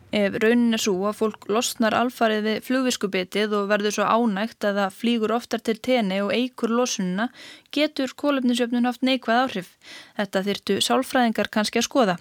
Ef 0.09 0.38
raunin 0.40 0.72
er 0.72 0.81
svo 0.81 1.02
að 1.04 1.18
fólk 1.18 1.42
losnar 1.52 1.92
alfarið 1.92 2.46
við 2.46 2.62
flugviskubitið 2.64 3.52
og 3.59 3.66
verður 3.68 3.92
svo 3.98 4.07
ánægt 4.09 4.64
að 4.64 4.78
það 4.81 4.94
flýgur 5.00 5.35
oftar 5.37 5.61
til 5.61 5.74
tenni 5.85 6.22
og 6.24 6.33
eigur 6.33 6.72
losununa, 6.72 7.26
getur 7.76 8.14
kólefnisjöfnun 8.16 8.88
haft 8.88 9.04
neikvæð 9.04 9.42
áhrif. 9.42 9.68
Þetta 10.16 10.44
þyrtu 10.46 10.78
sálfræðingar 10.87 11.52
kannski 11.52 11.83
að 11.83 11.88
skoða. 11.90 12.16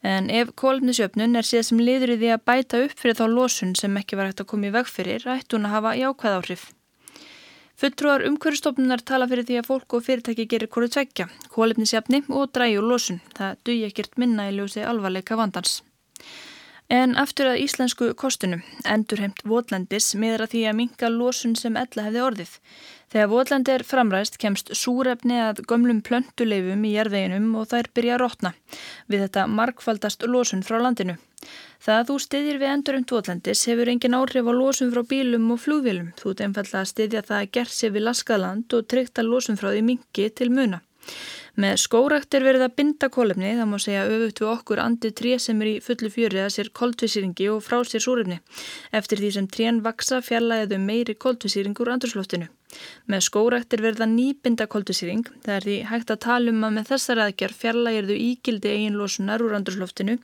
En 0.00 0.30
ef 0.32 0.54
kólefnisjöfnun 0.56 1.36
er 1.36 1.44
síðan 1.44 1.68
sem 1.68 1.84
liður 1.84 2.14
í 2.16 2.18
því 2.22 2.32
að 2.32 2.46
bæta 2.48 2.82
upp 2.86 2.96
fyrir 2.96 3.20
þá 3.20 3.26
losun 3.34 3.76
sem 3.76 4.00
ekki 4.00 4.16
var 4.16 4.30
hægt 4.30 4.40
að 4.40 4.50
koma 4.54 4.70
í 4.70 4.74
veg 4.78 4.88
fyrir, 4.88 5.28
ætti 5.36 5.58
hún 5.58 5.68
að 5.68 5.76
hafa 5.76 5.96
jákvæð 6.00 6.40
áhrif. 6.40 6.66
Fulltrúar 7.76 8.22
umhverjastofnunar 8.24 9.02
tala 9.04 9.26
fyrir 9.28 9.44
því 9.44 9.56
að 9.60 9.66
fólk 9.68 9.94
og 9.98 10.04
fyrirtæki 10.06 10.46
gerir 10.48 10.70
hverju 10.72 10.94
tvekja, 10.94 11.26
kólefnisjafni 11.52 12.22
og 12.32 12.48
dræjur 12.56 12.86
losun. 12.88 13.18
Það 13.36 13.58
dugi 13.68 13.82
ekkert 13.90 14.16
minna 14.16 14.46
í 14.48 14.54
ljósi 14.56 14.80
alvarleika 14.80 15.36
vandans. 15.36 15.82
En 16.88 17.16
aftur 17.20 17.50
að 17.50 17.60
íslensku 17.66 18.08
kostunum, 18.16 18.62
endurheimt 18.88 19.42
Votlandis 19.44 20.14
miður 20.16 20.46
að 20.46 20.54
því 20.54 20.62
að 20.70 20.78
minka 20.80 21.10
losun 21.12 21.56
sem 21.58 21.76
ella 21.76 22.06
hefði 22.06 22.22
orðið. 22.30 22.52
Þegar 23.12 23.28
Votland 23.30 23.68
er 23.70 23.84
framræst 23.86 24.38
kemst 24.42 24.72
súrefni 24.74 25.36
að 25.38 25.62
gömlum 25.70 26.00
plöntuleifum 26.06 26.82
í 26.88 26.94
jærðveginum 26.96 27.52
og 27.60 27.68
þær 27.70 27.88
byrja 27.94 28.16
að 28.16 28.22
rótna. 28.24 28.52
Við 29.06 29.22
þetta 29.26 29.46
markfaldast 29.46 30.26
losun 30.26 30.64
frá 30.66 30.80
landinu. 30.82 31.14
Það 31.84 32.00
að 32.00 32.08
þú 32.08 32.16
styðjir 32.24 32.58
við 32.62 32.72
endurheimt 32.72 33.12
Votlandis 33.14 33.62
hefur 33.70 33.92
engin 33.92 34.16
áhrif 34.18 34.50
á 34.50 34.52
losun 34.56 34.90
frá 34.90 35.04
bílum 35.06 35.46
og 35.54 35.62
flúvilum. 35.62 36.10
Þú 36.18 36.32
ert 36.32 36.42
einfallega 36.48 36.82
að 36.82 36.90
styðja 36.92 37.22
það 37.28 37.42
að 37.42 37.52
gerð 37.58 37.74
sér 37.76 37.94
við 37.94 38.06
laskaland 38.08 38.76
og 38.78 38.88
tryggt 38.90 39.22
að 39.22 39.30
losun 39.30 39.60
frá 39.60 39.70
því 39.70 39.84
minki 39.86 40.28
til 40.34 40.50
muna. 40.50 40.82
Með 41.56 41.78
skórakt 41.80 42.34
er 42.36 42.44
verið 42.44 42.66
að 42.66 42.74
binda 42.76 43.08
kólefni, 43.12 43.54
það 43.56 43.70
má 43.70 43.78
segja 43.80 44.08
öfugt 44.10 44.42
við 44.42 44.50
okkur 44.50 44.82
andi 44.82 45.12
tré 45.16 45.38
sem 45.40 45.62
er 45.62 45.70
í 45.70 45.78
fullu 45.86 46.10
fjöri 46.12 46.42
að 46.42 46.52
sér 46.58 46.72
koltvísýringi 46.80 47.48
og 47.54 47.62
frá 47.64 47.78
sér 47.86 48.04
súrefni. 48.04 48.42
Eftir 48.92 49.22
því 49.22 49.32
sem 49.38 49.48
trén 49.48 49.80
vaksa 49.86 50.20
fjarlæðið 50.26 50.76
um 50.76 50.86
meiri 50.90 51.16
koltvísýring 51.16 51.78
úr 51.80 51.94
andurslóftinu. 51.94 52.50
Með 53.10 53.24
skórakt 53.28 53.76
verið 53.76 54.02
að 54.06 54.14
nýbinda 54.14 54.66
koltvísýring, 54.70 55.26
það 55.44 55.54
er 55.56 55.66
því 55.68 55.76
hægt 55.90 56.12
að 56.14 56.22
tala 56.26 56.52
um 56.54 56.66
að 56.66 56.74
með 56.78 56.90
þessar 56.90 57.22
aðgerð 57.26 57.60
fjarlægirðu 57.62 58.18
ígildi 58.26 58.72
eiginlósunar 58.74 59.44
úr 59.46 59.56
andurslóftinu 59.60 60.18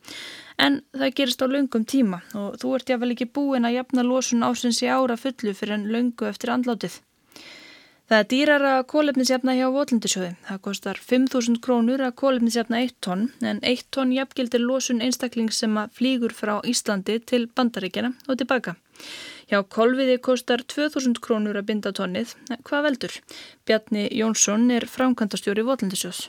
en 0.62 0.82
það 0.96 1.14
gerist 1.20 1.44
á 1.44 1.46
laungum 1.46 1.86
tíma 1.88 2.20
og 2.38 2.58
þú 2.62 2.74
ert 2.76 2.92
jáfnvel 2.92 3.14
ekki 3.14 3.30
búin 3.38 3.68
að 3.68 3.78
jafna 3.78 4.04
lósun 4.06 4.44
ásins 4.46 4.82
í 4.82 4.90
ára 4.90 5.16
fullu 5.16 5.54
fyrir 5.56 5.78
en 5.78 5.88
laungu 5.94 6.28
eftir 6.28 6.52
andlátið. 6.54 7.00
Það 8.12 8.20
er 8.20 8.26
dýrar 8.28 8.62
að 8.68 8.80
kólefnisjafna 8.92 9.52
hjá 9.56 9.66
Votlandisjóði. 9.72 10.32
Það 10.44 10.58
kostar 10.66 10.98
5.000 11.00 11.60
krónur 11.64 12.02
að 12.04 12.16
kólefnisjafna 12.20 12.82
1 12.84 12.96
tonn 13.06 13.22
en 13.40 13.62
1 13.64 13.86
tonn 13.94 14.12
jafngildir 14.12 14.60
losun 14.60 15.00
einstakling 15.00 15.48
sem 15.54 15.78
að 15.80 15.94
flýgur 15.96 16.34
frá 16.36 16.58
Íslandi 16.68 17.16
til 17.24 17.46
Bandaríkjana 17.56 18.12
og 18.26 18.36
tilbaka. 18.42 18.74
Hjá 19.52 19.58
Kolviði 19.68 20.14
kostar 20.24 20.62
2.000 20.64 21.20
krónur 21.20 21.58
að 21.60 21.66
binda 21.68 21.90
tonnið. 21.92 22.30
Hvað 22.64 22.86
veldur? 22.86 23.16
Bjarni 23.68 24.06
Jónsson 24.16 24.64
er 24.72 24.86
framkvæmdastjóri 24.88 25.66
Votlandisjós. 25.66 26.22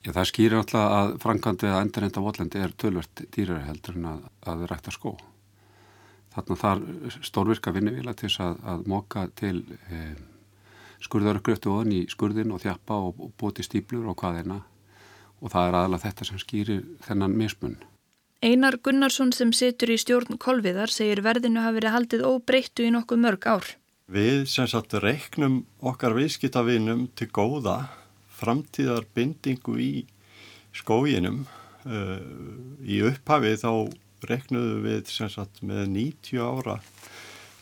Já, 0.00 0.14
það 0.16 0.30
skýrir 0.30 0.56
alltaf 0.62 0.94
að 0.96 1.12
framkvæmdið 1.20 1.74
að 1.74 1.82
endurenda 1.82 2.22
Votlandi 2.24 2.62
er 2.64 2.72
tölvört 2.80 3.24
dýrar 3.36 3.66
heldur 3.66 4.00
en 4.00 4.08
að, 4.14 4.24
að 4.48 4.64
rækta 4.72 4.96
skó. 4.96 5.12
Þarna 6.32 6.56
þar 6.62 6.82
stórvirka 7.28 7.76
vinnuvila 7.76 8.16
til 8.16 8.32
að, 8.40 8.56
að 8.72 8.88
móka 8.94 9.28
til... 9.36 9.58
E, 9.92 10.14
skurðargröftu 11.04 11.68
ofan 11.68 11.92
í 11.92 12.04
skurðin 12.08 12.54
og 12.56 12.62
þjappa 12.62 12.96
og 13.10 13.26
bóti 13.36 13.60
stíplur 13.60 14.06
og 14.08 14.16
hvað 14.22 14.38
eina 14.40 14.62
og 15.42 15.50
það 15.52 15.66
er 15.68 15.76
aðalega 15.82 16.06
þetta 16.06 16.26
sem 16.30 16.40
skýrir 16.40 16.86
þennan 17.04 17.36
mismun. 17.36 17.76
Einar 18.42 18.76
Gunnarsson 18.82 19.32
sem 19.32 19.52
situr 19.56 19.92
í 19.94 19.98
stjórn 20.00 20.38
Kolviðar 20.40 20.92
segir 20.92 21.22
verðinu 21.24 21.62
hafi 21.64 21.78
verið 21.78 21.94
haldið 21.94 22.24
óbreyttu 22.28 22.86
í 22.88 22.92
nokkuð 22.94 23.22
mörg 23.22 23.46
ár. 23.48 23.68
Við 24.10 24.44
sem 24.52 24.68
sagt 24.68 24.92
reiknum 25.00 25.62
okkar 25.80 26.12
viðskiptavinum 26.16 27.06
til 27.16 27.30
góða 27.32 27.78
framtíðar 28.36 29.06
bindingu 29.16 29.78
í 29.80 29.92
skóginum. 30.76 31.44
Uh, 31.84 32.20
í 32.80 33.02
upphafi 33.04 33.54
þá 33.60 33.70
reiknuðu 34.24 34.80
við 34.84 35.12
sem 35.12 35.28
sagt 35.32 35.60
með 35.64 35.86
90 35.92 36.40
ára 36.40 36.78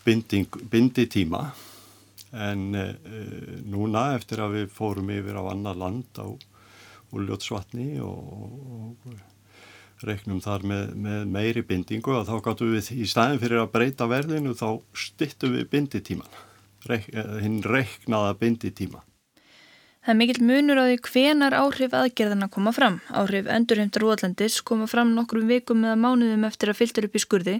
binding, 0.06 0.46
binditíma 0.70 1.48
en 2.32 2.68
uh, 2.78 2.92
núna 3.66 4.12
eftir 4.16 4.42
að 4.42 4.60
við 4.60 4.70
fórum 4.74 5.10
yfir 5.14 5.38
á 5.38 5.42
annar 5.50 5.78
land 5.78 6.22
á 6.22 6.30
Úljótsvatni 7.12 7.98
og, 8.00 8.94
og 9.04 9.31
reiknum 10.08 10.40
þar 10.44 10.66
með, 10.68 10.90
með 11.06 11.22
meiri 11.34 11.62
bindingu 11.66 12.16
og 12.18 12.26
þá 12.28 12.34
gáttum 12.46 12.74
við 12.74 12.90
í 12.96 13.06
staðin 13.08 13.40
fyrir 13.42 13.62
að 13.62 13.72
breyta 13.76 14.08
verðinu 14.10 14.56
þá 14.58 14.68
stittum 14.96 15.56
við 15.56 15.70
binditíman, 15.72 16.36
Reik, 16.90 17.08
eh, 17.14 17.38
hinn 17.44 17.60
reiknaða 17.62 18.34
binditíma. 18.40 19.04
Það 20.02 20.10
er 20.10 20.16
mikill 20.18 20.42
munur 20.42 20.78
á 20.82 20.84
því 20.88 20.94
hvenar 21.06 21.54
áhrif 21.54 21.92
aðgerðana 21.94 22.48
koma 22.50 22.72
fram. 22.74 22.96
Áhrif 23.14 23.46
endurheimtar 23.46 24.02
Róðlandis 24.02 24.56
koma 24.66 24.88
fram 24.90 25.12
nokkrum 25.14 25.46
vikum 25.46 25.84
eða 25.86 25.94
mánuðum 25.94 26.46
eftir 26.48 26.72
að 26.72 26.80
fylgta 26.80 27.04
upp 27.06 27.14
í 27.14 27.22
skurði 27.22 27.54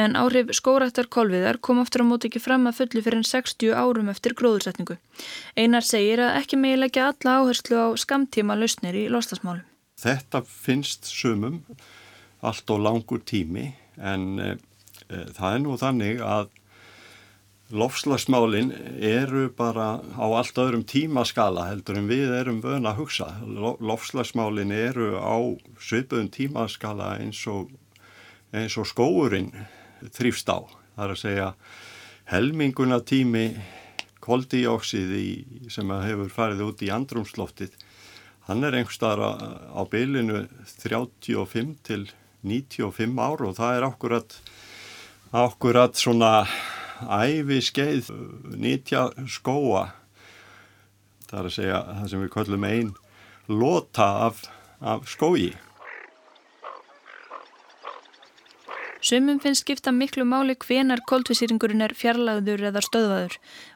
en 0.00 0.16
áhrif 0.16 0.54
skóraktar 0.56 1.10
kolviðar 1.12 1.58
kom 1.60 1.82
aftur 1.82 2.00
á 2.00 2.08
móti 2.08 2.30
ekki 2.30 2.40
fram 2.40 2.64
að 2.70 2.78
fullu 2.78 3.02
fyrir 3.04 3.20
en 3.20 3.28
60 3.28 3.76
árum 3.76 4.08
eftir 4.08 4.32
gróðursetningu. 4.40 4.96
Einar 5.52 5.84
segir 5.84 6.24
að 6.24 6.38
ekki 6.40 6.62
megi 6.62 6.80
leggja 6.80 7.10
alla 7.12 7.36
áherslu 7.42 7.76
á 7.76 7.88
skamtíma 8.00 8.56
lausnir 8.56 8.96
í 8.96 9.04
lostasmálum. 9.12 9.68
Þetta 10.02 10.42
finnst 10.48 11.06
sumum 11.10 11.62
allt 12.42 12.70
og 12.74 12.82
langur 12.82 13.22
tími 13.22 13.68
en 14.02 14.26
e, 14.42 14.56
það 15.06 15.48
er 15.52 15.62
nú 15.62 15.78
þannig 15.78 16.24
að 16.26 16.50
Lofslagsmálinn 17.72 18.68
eru 19.00 19.46
bara 19.56 20.02
á 20.04 20.26
allt 20.28 20.58
öðrum 20.60 20.82
tímaskala 20.84 21.70
heldur 21.70 21.96
en 22.02 22.10
við 22.10 22.34
erum 22.36 22.58
vöna 22.60 22.90
að 22.90 22.98
hugsa. 22.98 23.28
Lofslagsmálinn 23.80 24.74
eru 24.76 25.14
á 25.16 25.40
svipuðum 25.80 26.28
tímaskala 26.34 27.14
eins 27.22 27.40
og, 27.48 27.70
eins 28.52 28.76
og 28.76 28.90
skóurinn 28.90 29.48
þrýfst 30.04 30.52
á. 30.52 30.60
Það 30.98 31.06
er 31.06 31.14
að 31.14 31.22
segja 31.22 31.48
helminguna 32.28 33.00
tími 33.08 33.46
koldíóksiði 34.20 35.24
sem 35.72 35.96
hefur 36.04 36.28
farið 36.28 36.66
út 36.68 36.84
í 36.84 36.92
andrumsloftið. 36.92 37.72
Hann 38.48 38.66
er 38.66 38.74
einhverstaðar 38.74 39.22
á 39.70 39.82
bylinu 39.90 40.44
35 40.66 41.76
til 41.86 42.06
95 42.42 43.18
ár 43.22 43.44
og 43.46 43.56
það 43.58 43.76
er 43.76 43.86
akkurat, 43.86 44.38
akkurat 45.30 45.98
svona 45.98 46.32
æfi 47.06 47.60
skeið 47.62 48.10
nýtja 48.58 49.08
skóa 49.30 49.90
það 51.32 51.38
er 51.40 51.48
að 51.48 51.54
segja 51.56 51.82
það 51.88 52.08
sem 52.12 52.24
við 52.24 52.32
kallum 52.36 52.66
einn 52.68 52.94
lota 53.48 54.08
af, 54.28 54.42
af 54.80 55.06
skói 55.10 55.52
Sumum 59.02 59.40
finnst 59.42 59.64
skipta 59.64 59.90
miklu 59.90 60.22
máli 60.22 60.54
hvenar 60.62 61.00
koltvísýringurinn 61.10 61.82
er 61.82 61.90
fjarlagður 61.98 62.68
eða 62.68 62.82
stöðvaður. 62.86 63.32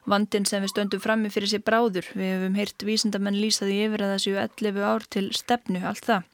Vandin 0.07 0.45
sem 0.47 0.63
við 0.63 0.71
stöndum 0.71 1.03
frammi 1.03 1.31
fyrir 1.35 1.51
sér 1.51 1.63
bráður. 1.67 2.07
Við 2.15 2.29
hefum 2.31 2.57
heyrt 2.61 2.85
vísindamenn 2.87 3.39
lýsaði 3.41 3.81
yfir 3.89 4.05
að 4.07 4.13
það 4.13 4.23
séu 4.23 4.37
11 4.43 4.87
ár 4.87 5.07
til 5.11 5.25
stefnu, 5.35 5.83
allt 5.83 6.07
það. 6.07 6.29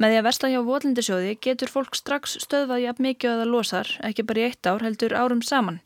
Með 0.00 0.12
því 0.12 0.18
að 0.20 0.26
versla 0.26 0.50
hjá 0.50 0.60
votlindisjóði 0.64 1.34
getur 1.44 1.72
fólk 1.72 1.98
strax 1.98 2.38
stöðvað 2.46 2.82
jafn 2.86 3.04
mikið 3.04 3.32
að 3.32 3.42
það 3.42 3.52
losar, 3.52 3.92
ekki 4.08 4.24
bara 4.30 4.40
í 4.40 4.46
eitt 4.48 4.70
ár, 4.70 4.84
heldur 4.86 5.14
árum 5.20 5.42
saman. 5.44 5.80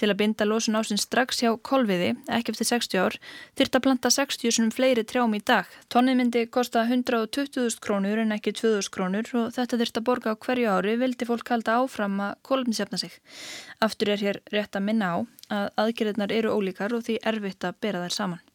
Til 0.00 0.10
að 0.10 0.18
binda 0.22 0.48
losun 0.48 0.78
ásinn 0.80 1.00
strax 1.00 1.42
hjá 1.44 1.52
kolviði, 1.70 2.10
ekki 2.26 2.54
eftir 2.54 2.70
60 2.72 3.04
ár, 3.04 3.18
þyrta 3.60 3.78
að 3.78 3.86
planta 3.86 4.10
60 4.16 4.56
sem 4.58 4.70
fleiri 4.74 5.06
trjám 5.06 5.36
í 5.38 5.42
dag. 5.46 5.70
Tónið 5.92 6.18
myndi 6.18 6.46
kosta 6.50 6.82
120.000 6.88 7.78
krónur 7.84 8.24
en 8.24 8.34
ekki 8.34 8.56
2.000 8.56 8.90
krónur 8.94 9.30
og 9.38 9.52
þetta 9.54 9.78
þyrta 9.78 10.02
að 10.02 10.08
borga 10.10 10.34
á 10.34 10.40
hverju 10.42 10.72
ári 10.74 10.96
vildi 10.98 11.28
fólk 11.28 11.54
halda 11.54 11.78
áfram 11.84 12.18
að 12.26 12.38
kolumnisjafna 12.50 12.98
sig. 12.98 13.14
Aftur 13.78 14.16
er 14.16 14.24
hér 14.24 14.42
rétt 14.50 14.74
að 14.74 14.88
minna 14.90 15.14
á 15.14 15.18
að 15.50 15.72
aðgerðnar 15.84 16.38
eru 16.38 16.54
ólíkar 16.54 16.94
og 16.96 17.04
því 17.08 17.20
erfitt 17.32 17.66
að 17.66 17.82
bera 17.82 18.06
þær 18.06 18.16
saman. 18.20 18.46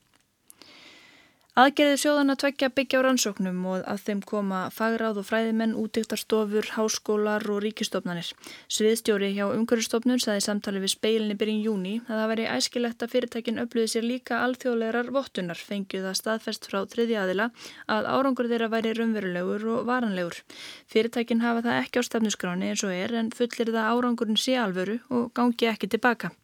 Aðgerði 1.55 1.99
sjóðan 2.01 2.34
að 2.34 2.39
tvekja 2.41 2.67
byggja 2.75 2.99
á 2.99 3.01
rannsóknum 3.05 3.60
og 3.71 3.84
að 3.88 4.01
þeim 4.10 4.21
koma 4.27 4.58
fagráð 4.75 5.21
og 5.21 5.25
fræðimenn, 5.29 5.77
útíktarstofur, 5.79 6.67
háskólar 6.75 7.47
og 7.47 7.62
ríkistofnanir. 7.63 8.34
Sviðstjóri 8.67 9.29
hjá 9.38 9.45
umhverjastofnun 9.53 10.19
saði 10.19 10.43
samtali 10.43 10.84
við 10.84 10.91
speilinni 10.97 11.39
byrjun 11.39 11.63
júni 11.63 11.95
að 12.10 12.19
það 12.19 12.29
væri 12.34 12.51
æskilegt 12.58 13.08
að 13.08 13.15
fyrirtækin 13.15 13.63
upplöði 13.63 13.93
sér 13.95 14.08
líka 14.10 14.43
alþjóðlegar 14.43 15.15
vottunar 15.15 15.63
fengið 15.71 16.12
að 16.12 16.19
staðfest 16.19 16.67
frá 16.67 16.81
þriði 16.91 17.21
aðila 17.23 17.49
að 17.88 18.12
árangur 18.12 18.51
þeirra 18.51 18.73
væri 18.75 18.95
raunverulegur 18.99 19.69
og 19.77 19.86
varanlegur. 19.88 20.43
Fyrirtækin 20.91 21.47
hafa 21.47 21.69
það 21.69 21.86
ekki 21.86 22.03
á 22.03 22.08
stefnuskráni 22.12 22.73
eins 22.73 22.84
og 22.84 22.91
er 22.91 23.15
en 23.15 23.31
fullir 23.31 23.71
það 23.71 23.93
árangurinn 23.95 24.43
sé 24.43 24.60
alvöru 24.60 24.99
og 25.08 25.31
gangi 25.31 25.71
ekki 25.71 25.88
tilbaka. 25.88 26.36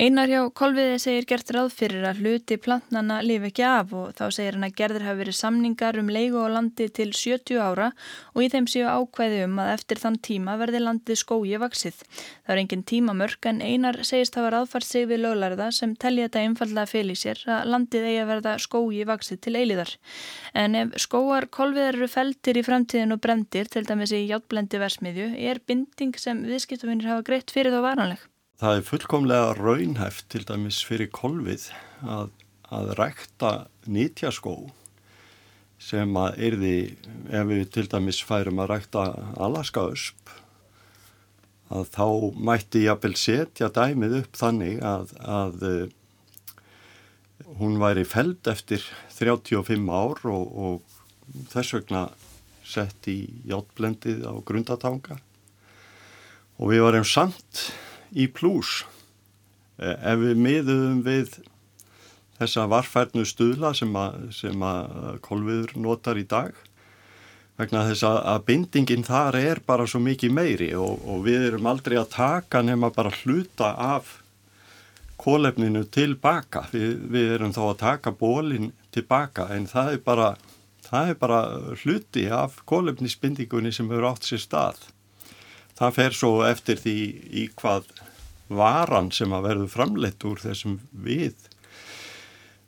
Einar 0.00 0.26
hjá 0.26 0.40
Kolviði 0.56 0.96
segir 0.98 1.26
gert 1.28 1.50
ráð 1.52 1.68
fyrir 1.76 2.02
að 2.08 2.22
hluti 2.24 2.56
plantnana 2.58 3.18
lifi 3.22 3.50
ekki 3.50 3.64
af 3.68 3.90
og 3.94 4.14
þá 4.16 4.22
segir 4.34 4.56
hann 4.56 4.64
að 4.66 4.72
gerður 4.80 5.04
hafi 5.06 5.20
verið 5.20 5.36
samningar 5.36 5.98
um 6.00 6.08
leigu 6.10 6.40
og 6.40 6.48
landi 6.54 6.88
til 6.96 7.12
70 7.12 7.60
ára 7.60 7.90
og 8.32 8.40
í 8.42 8.48
þeim 8.50 8.66
séu 8.72 8.88
ákvæði 8.88 9.42
um 9.44 9.60
að 9.62 9.74
eftir 9.74 10.00
þann 10.02 10.16
tíma 10.26 10.56
verði 10.62 10.80
landið 10.80 11.20
skói 11.20 11.60
vaksið. 11.60 12.00
Það 12.08 12.54
er 12.56 12.62
engin 12.64 12.86
tímamörk 12.88 13.50
en 13.52 13.60
Einar 13.62 14.00
segist 14.08 14.40
hafa 14.40 14.54
ráðfært 14.56 14.88
sig 14.88 15.06
við 15.12 15.22
löglarða 15.26 15.68
sem 15.76 15.94
telli 15.94 16.24
þetta 16.24 16.46
einfallega 16.48 16.88
fel 16.96 17.06
í 17.12 17.18
sér 17.22 17.44
að 17.60 17.70
landið 17.76 18.08
eigi 18.08 18.24
að 18.24 18.32
verða 18.32 18.56
skói 18.64 19.04
vaksið 19.12 19.44
til 19.44 19.56
eiliðar. 19.60 19.94
En 20.56 20.82
ef 20.82 20.98
skóar 21.04 21.50
Kolviðar 21.52 22.00
eru 22.00 22.10
feltir 22.10 22.58
í 22.58 22.66
framtíðin 22.66 23.12
og 23.12 23.22
brendir 23.22 23.68
til 23.68 23.84
dæmis 23.86 24.16
í 24.16 24.24
hjáttblendi 24.24 24.82
versmiðju 24.82 25.30
er 25.36 25.62
binding 25.62 26.16
sem 26.18 26.42
viðskiptafinir 26.48 27.12
hafa 27.12 27.28
greitt 27.28 27.52
fyrir 27.52 27.76
þá 27.76 27.82
varanleg. 27.92 28.31
Það 28.62 28.76
er 28.78 28.84
fullkomlega 28.86 29.54
raunhæft 29.58 30.28
til 30.30 30.44
dæmis 30.46 30.76
fyrir 30.86 31.08
kolvið 31.10 31.64
að, 32.06 32.28
að 32.70 32.92
rækta 33.00 33.50
nýtjaskó 33.90 34.52
sem 35.82 36.14
að 36.14 36.38
erði, 36.46 36.76
ef 37.34 37.50
við 37.50 37.64
til 37.74 37.84
dæmis 37.90 38.22
færum 38.22 38.62
að 38.62 38.70
rækta 38.76 39.04
alaskausp, 39.42 40.30
að 41.74 41.90
þá 41.90 42.06
mætti 42.38 42.86
ég 42.86 42.94
að 42.94 43.02
vel 43.08 43.18
setja 43.18 43.72
dæmið 43.74 44.18
upp 44.22 44.42
þannig 44.44 44.78
að, 44.94 45.18
að 45.26 45.68
hún 47.58 47.78
væri 47.82 48.06
feld 48.06 48.46
eftir 48.46 48.86
35 49.18 49.90
ár 49.90 50.26
og, 50.38 50.44
og 50.54 51.46
þess 51.50 51.80
vegna 51.80 52.08
sett 52.62 53.10
í 53.10 53.24
hjáttblendið 53.42 54.22
á 54.22 54.38
grundatanga 54.38 55.18
og 56.62 56.70
við 56.70 56.86
varum 56.86 57.10
samt 57.18 57.72
í 58.12 58.28
plús. 58.32 58.82
Ef 59.78 60.20
við 60.20 60.38
miðum 60.38 61.00
við 61.06 61.38
þessa 62.38 62.66
varfærnu 62.70 63.24
stuðla 63.26 63.72
sem 63.76 63.94
að, 63.96 64.28
sem 64.36 64.66
að 64.66 65.18
kolviður 65.24 65.74
notar 65.80 66.20
í 66.20 66.26
dag 66.28 66.54
vegna 67.60 67.84
þess 67.90 68.06
að 68.08 68.44
bindingin 68.48 69.04
þar 69.06 69.36
er 69.38 69.60
bara 69.66 69.86
svo 69.86 70.00
mikið 70.02 70.32
meiri 70.34 70.70
og, 70.78 71.02
og 71.04 71.26
við 71.26 71.48
erum 71.50 71.68
aldrei 71.70 71.98
að 72.00 72.14
taka 72.14 72.62
nema 72.64 72.90
bara 72.94 73.12
hluta 73.22 73.74
af 73.76 74.18
kólefninu 75.22 75.84
tilbaka 75.92 76.64
við, 76.72 76.96
við 77.12 77.34
erum 77.36 77.52
þá 77.54 77.62
að 77.68 77.82
taka 77.84 78.14
bólinn 78.18 78.72
tilbaka 78.94 79.50
en 79.54 79.68
það 79.70 79.92
er 79.92 80.02
bara 80.06 80.30
það 80.92 81.12
er 81.12 81.20
bara 81.20 81.40
hluti 81.82 82.24
af 82.32 82.58
kólefnisbindingunni 82.68 83.72
sem 83.72 83.88
hefur 83.88 84.10
átt 84.10 84.26
sér 84.28 84.42
stað. 84.42 84.80
Það 85.78 85.94
fer 85.98 86.16
svo 86.16 86.32
eftir 86.44 86.80
því 86.82 86.96
í 87.42 87.46
hvað 87.56 87.88
varan 88.58 89.10
sem 89.14 89.32
að 89.34 89.48
verður 89.48 89.72
framleitt 89.72 90.26
úr 90.28 90.42
þessum 90.42 90.78
við 90.92 91.34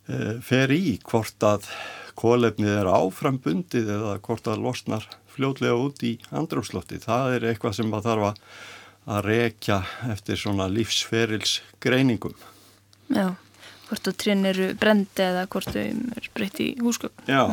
e, 0.07 0.39
fer 0.45 0.73
í 0.73 0.97
hvort 1.05 1.45
að 1.45 1.69
kólefnið 2.15 2.79
er 2.79 2.89
áframbundið 2.89 3.91
eða 3.97 4.17
hvort 4.23 4.47
að 4.47 4.63
losnar 4.63 5.07
fljóðlega 5.35 5.77
út 5.79 6.03
í 6.07 6.15
andrumslotti. 6.31 7.01
Það 7.03 7.37
er 7.37 7.47
eitthvað 7.51 7.77
sem 7.79 7.95
að 7.95 8.09
þarf 8.09 8.27
að 9.05 9.23
rekja 9.27 9.81
eftir 10.09 10.39
svona 10.39 10.67
lífsferils 10.71 11.59
greiningum. 11.83 12.35
Já, 13.13 13.35
hvort 13.89 14.09
að 14.09 14.19
trinn 14.23 14.47
eru 14.49 14.71
brendi 14.79 15.25
eða 15.27 15.45
hvort 15.51 15.69
þau 15.69 15.83
eru 15.83 16.31
breytti 16.33 16.71
í 16.71 16.77
húsgögn. 16.81 17.27
Já. 17.29 17.43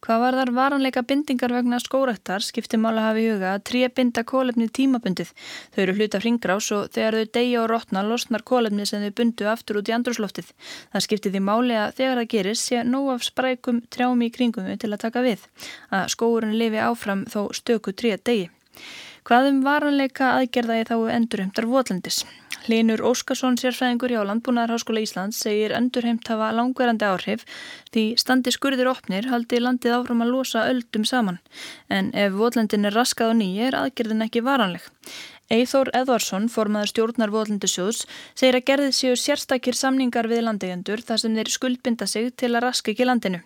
Hvað 0.00 0.20
var 0.22 0.36
þar 0.38 0.50
varanleika 0.56 1.00
bindingar 1.04 1.52
vegna 1.52 1.76
skórektar 1.82 2.40
skiptir 2.40 2.80
mála 2.80 3.02
hafi 3.04 3.26
huga 3.28 3.50
að 3.52 3.64
trí 3.68 3.82
binda 3.92 4.22
kólefni 4.24 4.70
tímabundið. 4.72 5.34
Þau 5.74 5.80
eru 5.84 5.94
hluta 5.98 6.20
hringgrás 6.22 6.70
og 6.72 6.86
þegar 6.94 7.18
þau 7.18 7.32
degja 7.36 7.58
og 7.60 7.68
rótna 7.68 8.04
losnar 8.08 8.44
kólefni 8.48 8.86
sem 8.88 9.04
þau 9.04 9.12
bundu 9.20 9.50
aftur 9.52 9.82
út 9.82 9.92
í 9.92 9.96
andrúsloftið. 9.98 10.48
Það 10.94 11.04
skiptir 11.04 11.34
því 11.34 11.44
máli 11.50 11.76
að 11.76 11.92
þegar 12.00 12.22
það 12.22 12.30
gerist 12.32 12.70
sé 12.70 12.84
nóg 12.88 13.12
af 13.18 13.28
sprækum 13.28 13.82
trjámi 13.92 14.30
í 14.30 14.34
kringum 14.38 14.72
til 14.80 14.90
að 14.90 15.02
taka 15.04 15.26
við. 15.26 15.44
Að 15.92 16.08
skóurinn 16.16 16.56
lifi 16.56 16.80
áfram 16.80 17.26
þó 17.28 17.42
stöku 17.60 17.92
trí 17.92 18.16
að 18.16 18.24
degi. 18.30 18.50
Hvað 19.28 19.50
um 19.52 19.64
varanleika 19.68 20.32
aðgerða 20.38 20.80
í 20.80 20.86
þá 20.88 20.96
endurheimtar 21.12 21.68
votlendis? 21.68 22.24
Linur 22.68 23.00
Óskarsson 23.06 23.56
sérfræðingur 23.56 24.12
hjá 24.12 24.20
Landbúnaðarháskóla 24.28 25.00
Íslands 25.04 25.40
segir 25.40 25.72
endurheimt 25.72 26.28
hafa 26.28 26.50
langverandi 26.52 27.06
áhrif 27.08 27.46
því 27.94 28.04
standi 28.20 28.52
skurðir 28.52 28.90
opnir 28.90 29.30
haldi 29.32 29.62
landið 29.62 29.96
áfram 29.96 30.24
að 30.24 30.32
losa 30.34 30.66
öldum 30.68 31.06
saman. 31.08 31.40
En 31.88 32.12
ef 32.12 32.36
votlendin 32.36 32.84
er 32.84 32.96
raskað 32.96 33.32
og 33.32 33.40
ný 33.40 33.50
er 33.64 33.78
aðgerðin 33.78 34.26
ekki 34.26 34.44
varanleg. 34.44 34.84
Eithór 35.50 35.88
Edvarsson, 35.98 36.44
formaður 36.46 36.90
stjórnar 36.92 37.30
Vóðlindasjóðs, 37.34 38.04
segir 38.38 38.54
að 38.54 38.68
gerðið 38.68 38.92
séu 38.94 39.16
sérstakir 39.18 39.74
samningar 39.74 40.28
við 40.30 40.44
landegendur 40.46 41.00
þar 41.02 41.18
sem 41.18 41.32
þeir 41.34 41.48
skuldbinda 41.50 42.06
sig 42.06 42.28
til 42.38 42.52
að 42.52 42.62
raska 42.68 42.92
ekki 42.92 43.08
landinu. 43.08 43.40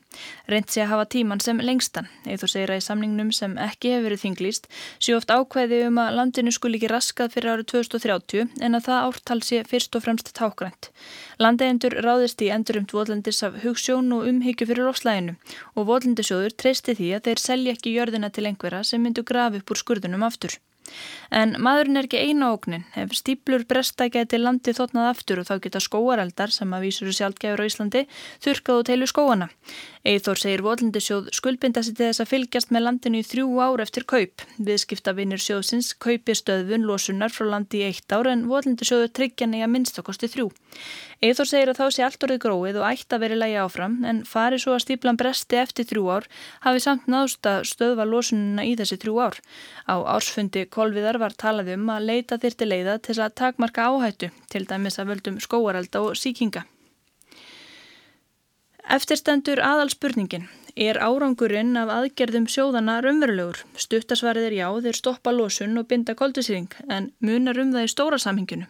Reynd 0.53 0.69
sé 0.69 0.83
að 0.85 0.90
hafa 0.90 1.07
tíman 1.14 1.40
sem 1.40 1.62
lengstan. 1.64 2.11
Eithór 2.29 2.53
segir 2.53 2.75
að 2.75 2.83
í 2.83 2.85
samningnum 2.85 3.31
sem 3.33 3.57
ekki 3.57 3.95
hefur 3.95 4.05
verið 4.11 4.21
þinglýst 4.27 4.69
séu 4.99 5.17
oft 5.17 5.33
ákveði 5.33 5.79
um 5.87 6.03
að 6.03 6.19
landinu 6.19 6.53
skul 6.53 6.75
ekki 6.77 6.90
raskað 6.93 7.33
fyrir 7.38 7.55
árið 7.55 7.71
2030 7.73 8.53
en 8.69 8.77
að 8.77 8.85
það 8.90 9.09
ártal 9.09 9.38
sé 9.49 9.62
fyrst 9.73 9.97
og 9.97 10.05
fremst 10.05 10.29
tákgrænt. 10.37 10.90
Landegendur 11.40 11.97
ráðist 12.05 12.45
í 12.45 12.53
endurumt 12.53 12.93
Vóðlindis 12.93 13.40
af 13.49 13.57
hugssjón 13.64 14.12
og 14.12 14.29
umhyggju 14.29 14.69
fyrir 14.69 14.90
lofslæginu 14.90 15.38
og 15.73 15.88
Vóðlindasjóður 15.88 16.53
treysti 16.53 16.99
því 17.01 17.11
að 17.17 17.27
þeir 17.31 17.45
selja 17.49 17.79
ekki 17.79 17.97
jörðina 17.97 18.29
til 18.29 18.45
einhverja 18.53 18.85
sem 18.85 19.01
myndu 19.01 19.25
graf 19.25 19.57
upp 19.57 19.73
úr 19.73 19.85
skurðunum 19.87 20.29
aftur. 20.29 20.61
En 21.35 21.57
maðurinn 21.59 21.99
er 21.99 22.07
ekki 22.07 22.20
eina 22.20 22.53
óknin. 22.55 22.85
Ef 22.94 23.14
stíplur 23.16 23.64
bresta 23.68 24.07
geti 24.12 24.38
landi 24.38 24.75
þotnað 24.77 25.09
aftur 25.11 25.40
og 25.42 25.49
þá 25.49 25.55
geta 25.64 25.83
skóareldar 25.83 26.53
sem 26.55 26.75
að 26.77 26.87
vísuru 26.87 27.14
sjálfgæfur 27.16 27.64
á 27.64 27.68
Íslandi 27.68 28.05
þurkað 28.44 28.81
og 28.81 28.87
teilu 28.90 29.09
skóana. 29.11 29.49
Eithór 30.05 30.38
segir 30.38 30.62
Vólindisjóð 30.62 31.31
skuldbinda 31.33 31.83
sér 31.83 31.97
til 31.97 32.09
þess 32.11 32.23
að 32.23 32.31
fylgjast 32.35 32.75
með 32.75 32.85
landinu 32.87 33.23
í 33.23 33.27
þrjú 33.27 33.49
ár 33.64 33.83
eftir 33.87 34.05
kaup. 34.05 34.44
Viðskiptavinir 34.61 35.40
sjóðsins 35.40 35.94
kaupi 35.97 36.37
stöðvun 36.37 36.85
losunar 36.85 37.33
frá 37.33 37.49
landi 37.49 37.81
í 37.81 37.88
eitt 37.88 38.12
ár 38.12 38.29
en 38.29 38.44
Vólindisjóður 38.51 39.14
tryggja 39.16 39.49
nýja 39.49 39.70
minnstakosti 39.70 40.29
þrjú. 40.29 40.51
Eithór 41.22 41.48
segir 41.48 41.70
að 41.70 41.79
þá 41.79 41.85
sé 41.94 42.05
allt 42.07 42.27
orðið 42.27 42.40
gróið 42.42 42.79
og 42.81 42.87
ætti 42.88 43.16
að 43.16 43.22
veri 43.24 43.38
lægi 43.38 43.61
áfram 43.62 43.94
en 44.09 44.22
fari 44.29 44.59
svo 44.59 44.74
að 44.74 44.85
stíplan 44.85 45.18
bresti 45.20 45.61
eftir 45.61 45.87
þrjú 45.90 46.05
ár 46.11 46.29
hafi 46.66 46.83
samt 46.83 47.07
náðust 47.11 47.46
að 47.46 47.68
stöðva 47.70 48.09
losununa 48.09 48.66
í 48.66 48.74
þessi 48.81 48.98
þrjú 49.05 49.20
ár. 49.22 49.38
Á 49.87 49.94
ársfundi 50.16 50.66
Kolviðar 50.66 51.20
var 51.22 51.38
talað 51.38 51.72
um 51.77 51.88
að 51.94 52.11
leita 52.11 52.40
þyrti 52.42 52.68
leiða 52.68 52.98
til 52.98 53.18
að 53.20 53.37
takmarka 53.40 53.88
áhættu 53.88 54.31
til 54.50 54.66
dæmis 54.66 54.98
að 54.98 55.14
völdum 55.14 55.40
skóarelda 55.40 56.03
og 56.03 56.18
síkinga. 56.18 56.66
Eftirstendur 58.85 59.62
aðalspurningin. 59.64 60.48
Er 60.74 60.98
árangurinn 60.98 61.77
af 61.79 61.88
aðgerðum 61.94 62.48
sjóðana 62.50 62.96
raunverulegur? 63.00 63.61
Stuttasvarið 63.79 64.48
er 64.48 64.57
já, 64.59 64.66
þeir 64.83 64.96
stoppa 64.98 65.33
losun 65.33 65.79
og 65.79 65.87
binda 65.88 66.16
koldusýring, 66.18 66.66
en 66.90 67.12
munar 67.22 67.61
um 67.62 67.70
það 67.72 67.87
í 67.87 67.92
stóra 67.92 68.18
samhenginu. 68.18 68.66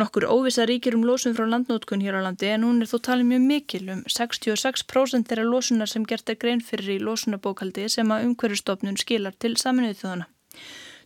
Nokkur 0.00 0.24
óvisa 0.24 0.64
ríkir 0.68 0.94
um 0.96 1.02
losun 1.04 1.34
frá 1.36 1.44
landnótkun 1.44 2.00
hér 2.04 2.16
á 2.16 2.20
landi 2.24 2.48
en 2.48 2.64
hún 2.64 2.80
er 2.80 2.88
þó 2.88 2.98
talið 3.08 3.28
mjög 3.30 3.42
mikil 3.48 3.82
um 3.94 4.04
66% 4.08 5.28
þeirra 5.28 5.44
losunar 5.44 5.90
sem 5.90 6.06
gert 6.08 6.32
er 6.32 6.38
grein 6.40 6.64
fyrir 6.64 6.94
í 6.96 7.02
losunabókaldi 7.08 7.88
sem 7.92 8.14
að 8.14 8.30
umhverjastofnun 8.30 9.00
skilar 9.02 9.36
til 9.36 9.58
saminuð 9.60 10.00
þjóðana. 10.00 10.30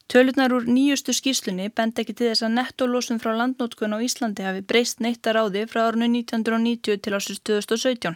Tölurnar 0.06 0.52
úr 0.54 0.68
nýjustu 0.70 1.10
skýrslunni 1.18 1.66
bend 1.74 1.98
ekki 1.98 2.14
til 2.14 2.28
þess 2.28 2.44
að 2.46 2.52
nettolósun 2.60 3.18
frá 3.22 3.32
landnótkun 3.34 3.96
á 3.96 3.98
Íslandi 4.06 4.44
hafi 4.46 4.62
breyst 4.62 5.02
neitt 5.02 5.26
að 5.26 5.34
ráði 5.40 5.64
frá 5.66 5.80
árunni 5.88 6.22
1990 6.22 7.02
til 7.02 7.16
ásins 7.18 7.42
2017. 7.42 8.14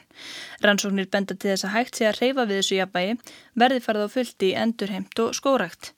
Rannsóknir 0.63 1.11
benda 1.11 1.35
til 1.35 1.51
þess 1.51 1.67
að 1.67 1.75
hægt 1.75 1.99
sé 1.99 2.07
að 2.07 2.21
reyfa 2.23 2.47
við 2.47 2.61
þessu 2.61 2.79
jafnbægi 2.79 3.17
verði 3.65 3.87
farið 3.89 4.07
á 4.07 4.15
fullti 4.15 4.53
endurheimt 4.63 5.25
og 5.25 5.35
skórækt. 5.35 5.91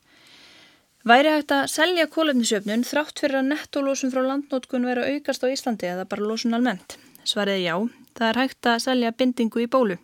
Væri 1.03 1.33
hægt 1.35 1.51
að 1.51 1.65
selja 1.67 2.05
kólefnisjöfnun 2.07 2.85
þrátt 2.87 3.19
fyrir 3.19 3.41
að 3.41 3.49
nettolósun 3.49 4.13
frá 4.13 4.21
landnótkun 4.23 4.85
vera 4.87 5.09
aukast 5.11 5.43
á 5.43 5.51
Íslandi 5.51 5.89
eða 5.91 6.05
bara 6.07 6.29
lósun 6.29 6.55
almennt? 6.55 6.95
Svariði 7.27 7.65
já, 7.65 7.75
það 8.15 8.29
er 8.29 8.39
hægt 8.39 8.69
að 8.71 8.77
selja 8.85 9.11
bindingu 9.19 9.65
í 9.65 9.67
bólu. 9.73 9.97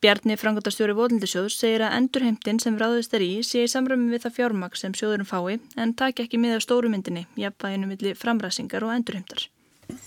Bjarni 0.00 0.38
Frangotarstjóri 0.40 0.94
Vóðlindisjóðs 0.96 1.58
segir 1.60 1.84
að 1.84 1.98
endurheimtin 1.98 2.60
sem 2.64 2.78
ráðist 2.80 3.12
er 3.18 3.26
í 3.26 3.42
sé 3.44 3.66
í 3.66 3.68
samræmi 3.68 4.08
við 4.14 4.24
það 4.24 4.36
fjármaks 4.38 4.80
sem 4.80 4.96
sjóðurum 4.96 5.28
fái 5.28 5.58
en 5.76 5.92
taki 5.92 6.24
ekki 6.24 6.40
með 6.40 6.56
á 6.56 6.60
stórumyndinni, 6.64 7.26
jafnvæginu 7.36 7.90
millir 7.90 8.16
framræsingar 8.16 8.88
og 8.88 8.94
endurheimtar. 8.96 9.44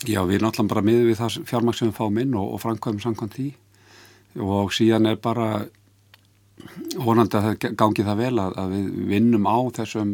Já, 0.10 0.24
við 0.26 0.39
erum 0.39 0.50
alltaf 0.50 0.72
bara 0.74 0.86
með 0.89 1.06
við 1.12 1.22
það 1.22 1.38
fjármaks 1.46 1.84
sem 1.84 1.93
við 1.93 2.00
fáum 2.00 2.19
inn 2.26 2.34
og, 2.34 2.56
og 2.56 2.63
framkvæmum 2.65 3.06
samkvæmt 3.06 3.38
því. 3.38 3.48
og 4.41 4.74
síðan 4.74 5.12
er 5.13 5.22
bara 5.22 5.67
vonandi 7.00 7.39
að 7.39 7.50
það 7.50 7.76
gangi 7.80 8.06
það 8.06 8.22
vel 8.22 8.36
að, 8.44 8.56
að 8.62 8.78
við 8.78 8.88
vinnum 9.10 9.50
á 9.50 9.58
þessum, 9.80 10.13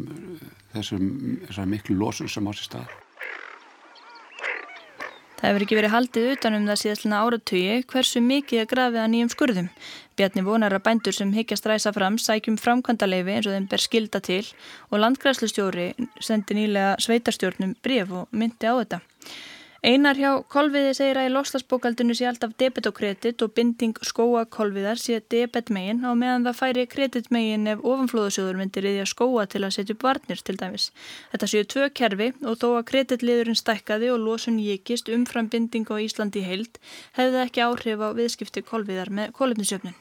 þessum, 0.74 1.06
þessum 1.48 1.72
miklu 1.76 2.00
losun 2.00 2.32
sem 2.32 2.48
á 2.48 2.52
sér 2.54 2.68
stað. 2.70 2.98
Það 5.40 5.48
hefur 5.48 5.64
ekki 5.64 5.76
verið 5.78 5.94
haldið 5.94 6.26
utanum 6.34 6.66
það 6.68 6.80
síðastluna 6.82 7.20
áratögi 7.24 7.76
hversu 7.88 8.20
mikið 8.20 8.74
að 8.84 8.98
nýjum 9.14 9.30
skurðum. 9.32 9.70
Bjarni 10.20 10.44
vonar 10.44 10.76
að 10.76 10.84
bændur 10.84 11.16
sem 11.16 11.32
higgjast 11.32 11.70
ræsa 11.70 11.94
fram 11.96 12.18
sækjum 12.20 12.58
framkvæmdaleifi 12.60 13.38
eins 13.38 13.48
og 13.48 13.56
þeim 13.56 13.70
ber 13.72 13.80
skilda 13.80 14.20
til 14.20 14.42
og 14.92 15.00
landgræslustjóri 15.00 15.94
sendi 16.20 16.58
nýlega 16.58 16.98
sveitarstjórnum 17.00 17.78
bref 17.80 18.12
og 18.12 18.28
myndi 18.36 18.68
á 18.68 18.76
þetta. 18.82 19.00
Einar 19.80 20.18
hjá 20.20 20.32
kolviði 20.52 20.92
segir 20.98 21.18
að 21.22 21.30
í 21.30 21.32
loslasbókaldinu 21.32 22.16
sé 22.18 22.26
alltaf 22.28 22.52
debet 22.60 22.90
og 22.90 22.98
kredit 22.98 23.44
og 23.46 23.54
binding 23.56 23.96
skóa 24.04 24.42
kolviðar 24.52 25.00
sé 25.00 25.22
debet 25.32 25.72
megin 25.72 26.02
á 26.04 26.12
meðan 26.20 26.44
það 26.50 26.58
færi 26.58 26.84
kredit 26.92 27.30
megin 27.32 27.70
ef 27.72 27.86
ofanflóðusjóður 27.88 28.60
myndir 28.60 28.90
yfir 28.92 29.08
skóa 29.14 29.48
til 29.48 29.64
að 29.64 29.78
setja 29.78 29.96
upp 29.96 30.04
varnir 30.04 30.44
til 30.44 30.58
dæmis. 30.60 30.90
Þetta 31.32 31.52
séu 31.54 31.70
tvö 31.76 31.88
kerfi 32.02 32.30
og 32.44 32.60
þó 32.60 32.68
að 32.74 32.86
kreditliðurinn 32.92 33.62
stækkaði 33.62 34.12
og 34.12 34.20
losun 34.26 34.60
jíkist 34.60 35.08
umfram 35.16 35.48
binding 35.48 35.88
á 35.88 35.96
Íslandi 35.96 36.44
heild 36.44 36.84
hefði 37.16 37.44
ekki 37.46 37.64
áhrif 37.64 38.04
á 38.04 38.10
viðskipti 38.20 38.68
kolviðar 38.68 39.16
með 39.16 39.32
kolefnisjöfnun. 39.40 39.96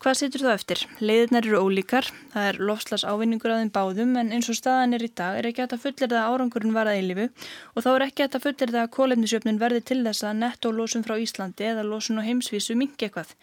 Hvað 0.00 0.14
situr 0.16 0.40
þá 0.46 0.50
eftir? 0.54 0.80
Leiðirnar 1.04 1.44
eru 1.44 1.58
ólíkar, 1.60 2.06
það 2.32 2.46
er 2.48 2.58
lofslas 2.70 3.02
ávinningur 3.04 3.52
að 3.52 3.58
þeim 3.60 3.72
báðum 3.74 4.14
en 4.16 4.30
eins 4.32 4.46
og 4.48 4.56
staðan 4.56 4.96
er 4.96 5.02
í 5.04 5.10
dag 5.12 5.36
er 5.36 5.48
ekki 5.50 5.60
hægt 5.60 5.74
að 5.76 5.82
fullir 5.82 6.08
það 6.08 6.14
að 6.16 6.28
árangurinn 6.30 6.72
var 6.72 6.88
að 6.88 7.00
eilifu 7.02 7.26
og 7.74 7.84
þá 7.84 7.90
er 7.90 8.04
ekki 8.06 8.24
hægt 8.24 8.38
að 8.38 8.46
fullir 8.46 8.72
það 8.72 8.80
að 8.80 8.94
kólefnisjöfnun 8.96 9.60
verði 9.60 9.82
til 9.90 9.98
þess 10.06 10.24
að 10.24 10.38
nettólósun 10.40 11.04
frá 11.04 11.14
Íslandi 11.20 11.68
eða 11.74 11.84
lósun 11.84 12.16
á 12.16 12.24
heimsvísu 12.24 12.78
mingi 12.80 13.10
eitthvað. 13.10 13.34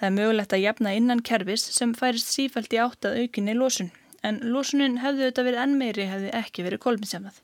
Það 0.00 0.08
er 0.08 0.16
mögulegt 0.16 0.56
að 0.56 0.64
jafna 0.64 0.96
innan 0.96 1.20
kervis 1.20 1.68
sem 1.76 1.92
færist 2.00 2.32
sífælt 2.32 2.72
í 2.72 2.80
átt 2.80 3.10
að 3.10 3.20
aukinni 3.20 3.58
lósun 3.60 3.92
en 4.24 4.40
lósunin 4.40 5.02
hefði 5.04 5.28
auðvitað 5.28 5.50
verið 5.50 5.66
enn 5.66 5.76
meiri 5.84 6.08
hefði 6.08 6.32
ekki 6.40 6.64
verið 6.64 6.86
kólefnisjafnað. 6.86 7.42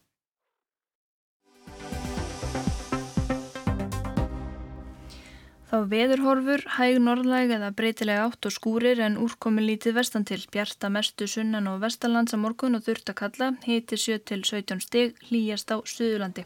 Þá 5.73 5.87
veðurhorfur, 5.89 6.61
hæg 6.75 6.99
norðlæg 7.01 7.55
eða 7.57 7.71
breytilega 7.73 8.27
átt 8.27 8.45
og 8.45 8.53
skúrir 8.53 8.99
en 9.01 9.15
úrkomi 9.17 9.63
lítið 9.65 9.95
vestan 9.97 10.27
til, 10.29 10.37
bjarta 10.53 10.91
mestu 10.93 11.25
sunnan 11.25 11.71
og 11.71 11.79
vestalands 11.81 12.37
að 12.37 12.43
morgun 12.43 12.77
og 12.77 12.85
þurft 12.85 13.09
að 13.09 13.17
kalla, 13.23 13.49
hiti 13.65 13.97
7 13.97 14.19
til 14.29 14.45
17 14.45 14.85
stig, 14.85 15.17
hlýjast 15.31 15.73
á 15.73 15.81
Suðurlandi. 15.81 16.45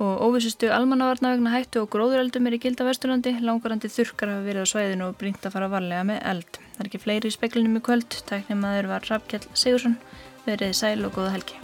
Og 0.00 0.24
óvissustu 0.24 0.72
almannavarna 0.72 1.34
vegna 1.34 1.52
hættu 1.58 1.84
og 1.84 1.92
gróðureldum 1.92 2.48
er 2.48 2.56
í 2.56 2.64
gilda 2.64 2.88
vesturlandi, 2.88 3.36
langarandi 3.44 3.92
þurkar 3.92 4.32
hafa 4.32 4.48
verið 4.48 4.64
á 4.64 4.72
svæðinu 4.72 5.10
og 5.10 5.20
brínt 5.20 5.44
að 5.44 5.58
fara 5.58 5.68
varlega 5.76 6.08
með 6.14 6.24
eld. 6.32 6.62
Það 6.72 6.84
er 6.86 6.88
ekki 6.88 7.04
fleiri 7.04 7.28
í 7.28 7.36
speklinum 7.36 7.76
í 7.82 7.84
kvöld, 7.84 8.22
tæknum 8.32 8.64
aður 8.64 8.94
var 8.96 9.10
Rafkjell 9.12 9.44
Sigursson, 9.52 10.00
verið 10.48 10.78
sæl 10.80 11.02
og 11.04 11.20
góða 11.20 11.36
helgi. 11.36 11.60